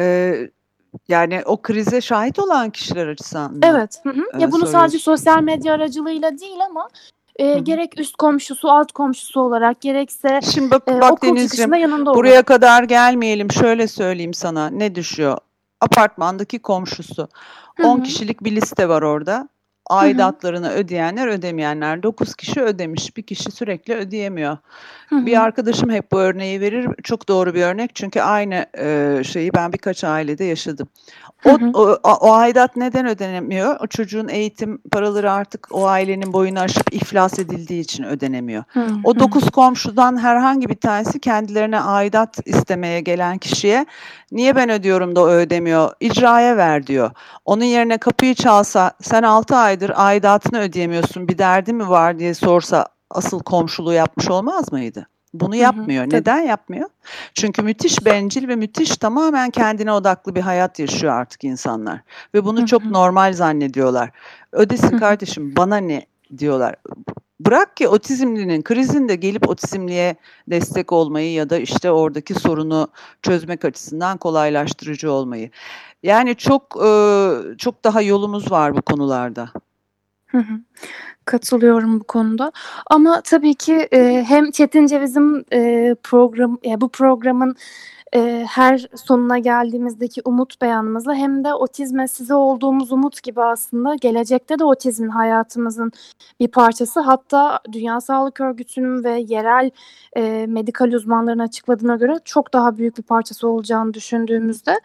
Ee, 0.00 0.50
yani 1.08 1.42
o 1.44 1.62
krize 1.62 2.00
şahit 2.00 2.38
olan 2.38 2.70
kişiler 2.70 3.06
açısından? 3.06 3.60
Evet. 3.62 4.00
Hı 4.02 4.10
hı. 4.10 4.40
Ya 4.40 4.52
bunu 4.52 4.66
sadece 4.66 4.98
sosyal 4.98 5.42
medya 5.42 5.74
aracılığıyla 5.74 6.38
değil 6.38 6.58
ama 6.70 6.88
e, 7.38 7.58
gerek 7.58 8.00
üst 8.00 8.16
komşusu, 8.16 8.70
alt 8.70 8.92
komşusu 8.92 9.40
olarak 9.40 9.80
gerekse 9.80 10.40
Şimdi 10.54 10.70
bak, 10.70 10.82
e, 10.88 11.00
bak 11.00 11.12
okul 11.12 11.36
çıkışında 11.36 11.76
yanında 11.76 12.14
buraya 12.14 12.42
kadar 12.42 12.82
gelmeyelim 12.82 13.52
şöyle 13.52 13.88
söyleyeyim 13.88 14.34
sana 14.34 14.70
ne 14.70 14.94
düşüyor? 14.94 15.38
Apartmandaki 15.80 16.58
komşusu. 16.58 17.28
Hı 17.76 17.86
10 17.86 17.98
hı. 17.98 18.02
kişilik 18.02 18.44
bir 18.44 18.56
liste 18.56 18.88
var 18.88 19.02
orada. 19.02 19.48
Aidatlarını 19.90 20.70
ödeyenler 20.70 21.26
ödemeyenler 21.26 22.02
9 22.02 22.34
kişi 22.34 22.60
ödemiş 22.62 23.16
bir 23.16 23.22
kişi 23.22 23.50
sürekli 23.50 23.94
ödeyemiyor. 23.94 24.56
Hı 25.08 25.16
hı. 25.16 25.26
Bir 25.26 25.42
arkadaşım 25.42 25.90
hep 25.90 26.12
bu 26.12 26.20
örneği 26.20 26.60
verir. 26.60 26.88
Çok 27.02 27.28
doğru 27.28 27.54
bir 27.54 27.62
örnek 27.62 27.94
çünkü 27.94 28.20
aynı 28.20 28.66
e, 28.78 29.22
şeyi 29.24 29.54
ben 29.54 29.72
birkaç 29.72 30.04
ailede 30.04 30.44
yaşadım. 30.44 30.88
O, 31.46 31.58
o, 31.74 31.98
o- 32.04 32.32
aidat 32.32 32.76
neden 32.76 33.06
ödenemiyor? 33.06 33.76
O 33.80 33.86
çocuğun 33.86 34.28
eğitim 34.28 34.78
paraları 34.92 35.32
artık 35.32 35.68
o 35.70 35.86
ailenin 35.86 36.32
boyunu 36.32 36.60
aşıp 36.60 36.94
iflas 36.94 37.38
edildiği 37.38 37.80
için 37.80 38.04
ödenemiyor. 38.04 38.64
Hı 38.68 38.86
O 39.04 39.14
hı. 39.14 39.18
dokuz 39.20 39.50
komşudan 39.50 40.16
herhangi 40.22 40.68
bir 40.68 40.74
tanesi 40.74 41.20
kendilerine 41.20 41.80
aidat 41.80 42.38
istemeye 42.46 43.00
gelen 43.00 43.38
kişiye 43.38 43.86
niye 44.32 44.56
ben 44.56 44.70
ödüyorum 44.70 45.16
da 45.16 45.20
o 45.20 45.28
ödemiyor? 45.28 45.90
İcraya 46.00 46.56
ver 46.56 46.86
diyor. 46.86 47.10
Onun 47.44 47.64
yerine 47.64 47.98
kapıyı 47.98 48.34
çalsa 48.34 48.92
sen 49.00 49.22
6 49.22 49.56
aydır 49.76 49.92
aidatını 49.94 50.60
ödeyemiyorsun 50.60 51.28
bir 51.28 51.38
derdi 51.38 51.72
mi 51.72 51.88
var 51.88 52.18
diye 52.18 52.34
sorsa 52.34 52.86
asıl 53.10 53.40
komşuluğu 53.40 53.92
yapmış 53.92 54.30
olmaz 54.30 54.72
mıydı? 54.72 55.06
Bunu 55.34 55.54
Hı 55.54 55.58
hı, 55.58 55.62
yapmıyor. 55.62 56.04
tabii. 56.04 56.14
Neden 56.14 56.40
yapmıyor? 56.40 56.88
Çünkü 57.34 57.62
müthiş 57.62 58.04
bencil 58.04 58.48
ve 58.48 58.56
müthiş 58.56 58.96
tamamen 58.96 59.50
kendine 59.50 59.92
odaklı 59.92 60.34
bir 60.34 60.40
hayat 60.40 60.78
yaşıyor 60.78 61.12
artık 61.12 61.44
insanlar. 61.44 62.00
Ve 62.34 62.44
bunu 62.44 62.60
Hı 62.60 62.66
çok 62.66 62.84
hı. 62.84 62.92
normal 62.92 63.32
zannediyorlar. 63.32 64.10
Ödesin 64.52 64.90
Hı 64.90 64.96
hı. 64.96 65.00
kardeşim 65.00 65.56
bana 65.56 65.76
ne 65.76 66.06
diyorlar. 66.38 66.74
Bırak 67.40 67.76
ki 67.76 67.88
otizmlinin 67.88 68.62
krizinde 68.62 69.16
gelip 69.16 69.48
otizmliye 69.48 70.16
destek 70.48 70.92
olmayı 70.92 71.32
ya 71.32 71.50
da 71.50 71.58
işte 71.58 71.90
oradaki 71.90 72.34
sorunu 72.34 72.88
çözmek 73.22 73.64
açısından 73.64 74.18
kolaylaştırıcı 74.18 75.12
olmayı. 75.12 75.50
Yani 76.02 76.36
çok 76.36 76.62
çok 77.58 77.84
daha 77.84 78.02
yolumuz 78.02 78.50
var 78.50 78.76
bu 78.76 78.82
konularda. 78.82 79.48
Hı 80.36 80.40
hı. 80.40 80.60
katılıyorum 81.26 82.00
bu 82.00 82.04
konuda. 82.04 82.52
Ama 82.90 83.20
tabii 83.22 83.54
ki 83.54 83.88
e, 83.94 84.24
hem 84.28 84.50
Çetin 84.50 84.86
Ceviz'in 84.86 85.46
e, 85.52 85.94
program, 86.02 86.58
e, 86.66 86.80
bu 86.80 86.88
programın 86.90 87.56
e, 88.16 88.46
her 88.48 88.88
sonuna 88.94 89.38
geldiğimizdeki 89.38 90.22
umut 90.24 90.60
beyanımızla 90.62 91.14
hem 91.14 91.44
de 91.44 91.54
otizme 91.54 92.08
size 92.08 92.34
olduğumuz 92.34 92.92
umut 92.92 93.22
gibi 93.22 93.42
aslında 93.42 93.94
gelecekte 93.94 94.58
de 94.58 94.64
otizmin 94.64 95.08
hayatımızın 95.08 95.92
bir 96.40 96.48
parçası. 96.48 97.00
Hatta 97.00 97.60
Dünya 97.72 98.00
Sağlık 98.00 98.40
Örgütü'nün 98.40 99.04
ve 99.04 99.24
yerel 99.28 99.70
e, 100.16 100.46
medikal 100.48 100.92
uzmanların 100.92 101.38
açıkladığına 101.38 101.96
göre 101.96 102.14
çok 102.24 102.52
daha 102.52 102.78
büyük 102.78 102.98
bir 102.98 103.02
parçası 103.02 103.48
olacağını 103.48 103.94
düşündüğümüzde 103.94 104.80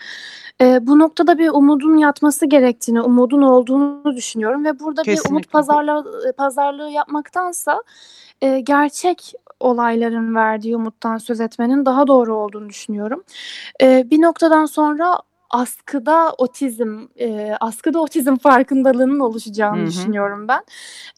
e, 0.62 0.88
bu 0.88 1.00
noktada 1.00 1.38
bir 1.38 1.50
umudun 1.50 1.98
yatması 1.98 2.46
gerektiğini, 2.46 3.02
umudun 3.02 3.42
olduğunu 3.42 4.16
düşünüyorum 4.16 4.66
ve 4.66 4.80
burada 4.80 5.04
bir 5.04 5.12
umut 5.12 5.22
Kesinlikle. 5.22 5.52
pazarlığı, 5.52 6.34
pazarlığı 6.38 6.90
yapmaktansa 6.90 7.84
e, 8.42 8.60
gerçek 8.60 9.34
olayların 9.62 10.36
verdiği 10.36 10.76
umuttan 10.76 11.18
söz 11.18 11.42
etmenin 11.42 11.86
daha 11.86 12.08
doğru 12.08 12.36
olduğunu 12.36 12.70
düşünüyorum. 12.70 13.24
E, 13.82 14.10
bir 14.12 14.22
noktadan 14.22 14.66
sonra 14.66 15.20
askıda 15.50 16.34
otizm, 16.38 17.00
e, 17.20 17.56
askıda 17.60 18.00
otizm 18.00 18.36
farkındalığının 18.36 19.20
oluşacağını 19.20 19.78
Hı 19.80 19.84
hı. 19.84 19.88
düşünüyorum 19.88 20.48
ben. 20.48 20.62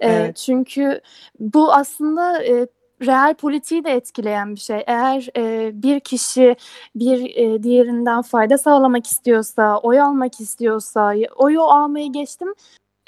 E, 0.02 0.12
Evet. 0.12 0.36
Çünkü 0.36 1.02
bu 1.40 1.74
aslında 1.74 2.44
e, 2.44 2.68
reel 3.02 3.34
politiği 3.34 3.84
de 3.84 3.92
etkileyen 3.92 4.56
bir 4.56 4.60
şey. 4.60 4.84
Eğer 4.88 5.30
e, 5.38 5.72
bir 5.84 6.00
kişi 6.00 6.56
bir 6.96 7.36
e, 7.36 7.64
diğerinden 7.64 8.22
fayda 8.22 8.58
sağlamak 8.58 9.08
istiyorsa, 9.08 9.78
oy 9.78 10.02
almak 10.02 10.42
istiyorsa, 10.42 11.14
oyu 11.36 11.62
almayı 11.62 12.12
geçtim, 12.12 12.54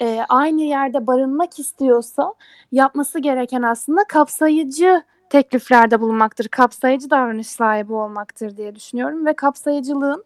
e, 0.02 0.20
aynı 0.28 0.62
yerde 0.62 1.06
barınmak 1.06 1.58
istiyorsa 1.58 2.34
yapması 2.72 3.18
gereken 3.18 3.62
aslında 3.62 4.04
kapsayıcı 4.08 5.02
tekliflerde 5.30 6.00
bulunmaktır. 6.00 6.48
Kapsayıcı 6.48 7.10
davranış 7.10 7.46
sahibi 7.46 7.92
olmaktır 7.92 8.56
diye 8.56 8.74
düşünüyorum 8.74 9.26
ve 9.26 9.34
kapsayıcılığın 9.34 10.24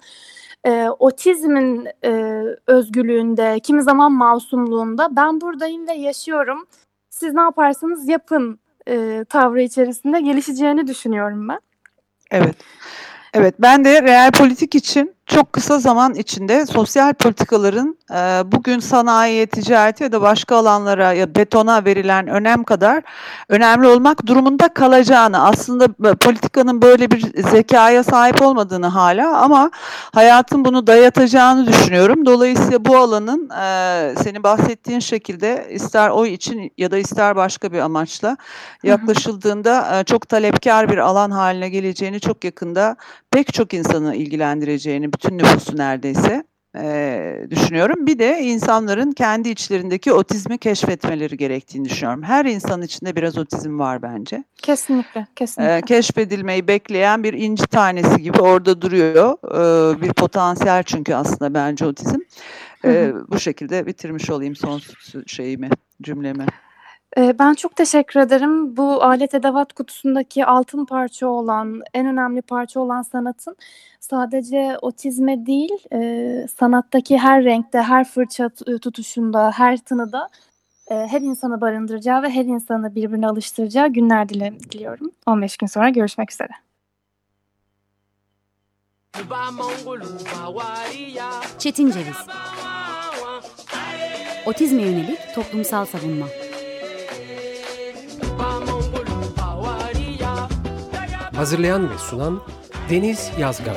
e, 0.65 0.89
otizmin 0.99 1.89
e, 2.05 2.43
özgürlüğünde, 2.67 3.61
kimi 3.61 3.83
zaman 3.83 4.13
masumluğunda 4.13 5.17
ben 5.17 5.41
buradayım 5.41 5.89
ve 5.89 5.93
yaşıyorum. 5.93 6.67
Siz 7.11 7.35
ne 7.35 7.41
yaparsanız 7.41 8.09
yapın 8.09 8.59
e, 8.89 9.25
tavrı 9.29 9.63
içerisinde 9.63 10.21
gelişeceğini 10.21 10.87
düşünüyorum 10.87 11.49
ben. 11.49 11.61
Evet. 12.31 12.57
Evet, 13.35 13.55
ben 13.59 13.85
de 13.85 14.03
real 14.03 14.31
politik 14.33 14.75
için 14.75 15.15
çok 15.31 15.53
kısa 15.53 15.79
zaman 15.79 16.15
içinde 16.15 16.67
sosyal 16.67 17.15
politikaların 17.15 17.97
e, 18.11 18.53
bugün 18.53 18.79
sanayiye, 18.79 19.47
ticarete 19.47 20.05
ya 20.05 20.13
da 20.13 20.23
başka 20.23 20.57
alanlara 20.57 21.13
ya 21.13 21.35
betona 21.35 21.85
verilen 21.85 22.27
önem 22.27 22.65
kadar 22.65 23.03
önemli 23.49 23.87
olmak 23.87 24.27
durumunda 24.27 24.69
kalacağını, 24.69 25.45
aslında 25.45 26.15
politikanın 26.15 26.83
böyle 26.83 27.11
bir 27.11 27.43
zekaya 27.51 28.05
sahip 28.05 28.43
olmadığını 28.43 28.87
hala 28.87 29.39
ama 29.39 29.71
hayatın 30.15 30.65
bunu 30.65 30.87
dayatacağını 30.87 31.67
düşünüyorum. 31.67 32.27
Dolayısıyla 32.27 32.85
bu 32.85 32.97
alanın 32.97 33.51
e, 33.51 34.15
senin 34.23 34.43
bahsettiğin 34.43 35.01
şekilde 35.01 35.69
ister 35.71 36.11
oy 36.11 36.35
için 36.35 36.73
ya 36.79 36.91
da 36.91 36.99
ister 36.99 37.37
başka 37.37 37.73
bir 37.73 37.79
amaçla 37.79 38.37
yaklaşıldığında 38.83 40.01
e, 40.01 40.05
çok 40.05 40.29
talepkar 40.29 40.91
bir 40.91 40.99
alan 40.99 41.31
haline 41.31 41.69
geleceğini 41.69 42.21
çok 42.21 42.45
yakında 42.45 42.97
pek 43.31 43.55
çok 43.55 43.75
insanı 43.75 44.15
ilgilendireceğini, 44.15 45.13
bütün 45.25 45.39
nüfusu 45.39 45.77
neredeyse 45.77 46.45
e, 46.77 47.47
düşünüyorum. 47.51 48.07
Bir 48.07 48.19
de 48.19 48.41
insanların 48.43 49.13
kendi 49.13 49.49
içlerindeki 49.49 50.13
otizmi 50.13 50.59
keşfetmeleri 50.59 51.37
gerektiğini 51.37 51.85
düşünüyorum. 51.85 52.23
Her 52.23 52.45
insanın 52.45 52.83
içinde 52.83 53.17
biraz 53.17 53.39
otizm 53.39 53.79
var 53.79 54.03
bence. 54.03 54.45
Kesinlikle, 54.63 55.27
kesinlikle. 55.37 55.77
E, 55.77 55.83
keşfedilmeyi 55.83 56.69
bekleyen 56.69 57.25
bir 57.25 57.33
inci 57.33 57.67
tanesi 57.67 58.23
gibi 58.23 58.41
orada 58.41 58.83
duruyor. 58.83 59.37
E, 59.45 60.01
bir 60.01 60.13
potansiyel 60.13 60.83
çünkü 60.83 61.15
aslında 61.15 61.55
bence 61.55 61.87
otizm. 61.87 62.19
E, 62.85 63.13
bu 63.29 63.41
şekilde 63.41 63.87
bitirmiş 63.87 64.31
olayım 64.31 64.57
son 64.57 64.81
şeyimi, 65.27 65.71
cümlemi. 66.03 66.47
Ee, 67.19 67.39
Ben 67.39 67.55
çok 67.55 67.77
teşekkür 67.77 68.21
ederim. 68.21 68.77
Bu 68.77 69.03
alet 69.03 69.35
edevat 69.35 69.73
kutusundaki 69.73 70.47
altın 70.47 70.85
parça 70.85 71.27
olan, 71.29 71.83
en 71.95 72.07
önemli 72.07 72.43
parça 72.43 72.81
olan 72.81 73.03
sanatın 73.03 73.57
sadece 74.01 74.79
otizme 74.83 75.47
değil, 75.47 75.71
e, 75.93 76.47
sanattaki 76.59 77.19
her 77.19 77.45
renkte, 77.45 77.79
her 77.83 78.05
fırça 78.05 78.49
t- 78.49 78.79
tutuşunda, 78.79 79.51
her 79.51 79.77
tınıda 79.77 80.29
e, 80.91 80.95
her 80.95 81.21
insanı 81.21 81.61
barındıracağı 81.61 82.23
ve 82.23 82.31
her 82.31 82.45
insanı 82.45 82.95
birbirine 82.95 83.29
alıştıracağı 83.29 83.89
günler 83.89 84.29
diliyorum. 84.29 85.11
15 85.27 85.57
gün 85.57 85.67
sonra 85.67 85.89
görüşmek 85.89 86.33
üzere. 86.33 86.53
Çetin 91.59 91.91
Ceviz 91.91 92.17
Otizme 94.47 94.83
yönelik 94.83 95.35
toplumsal 95.35 95.85
savunma 95.85 96.27
Hazırlayan 101.41 101.91
ve 101.91 101.99
sunan 101.99 102.41
Deniz 102.91 103.31
Yazgan. 103.39 103.77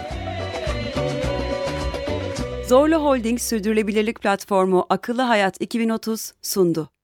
Zorlu 2.67 2.95
Holding 2.95 3.39
Sürdürülebilirlik 3.39 4.21
Platformu 4.21 4.86
Akıllı 4.89 5.21
Hayat 5.21 5.62
2030 5.62 6.34
sundu. 6.41 6.89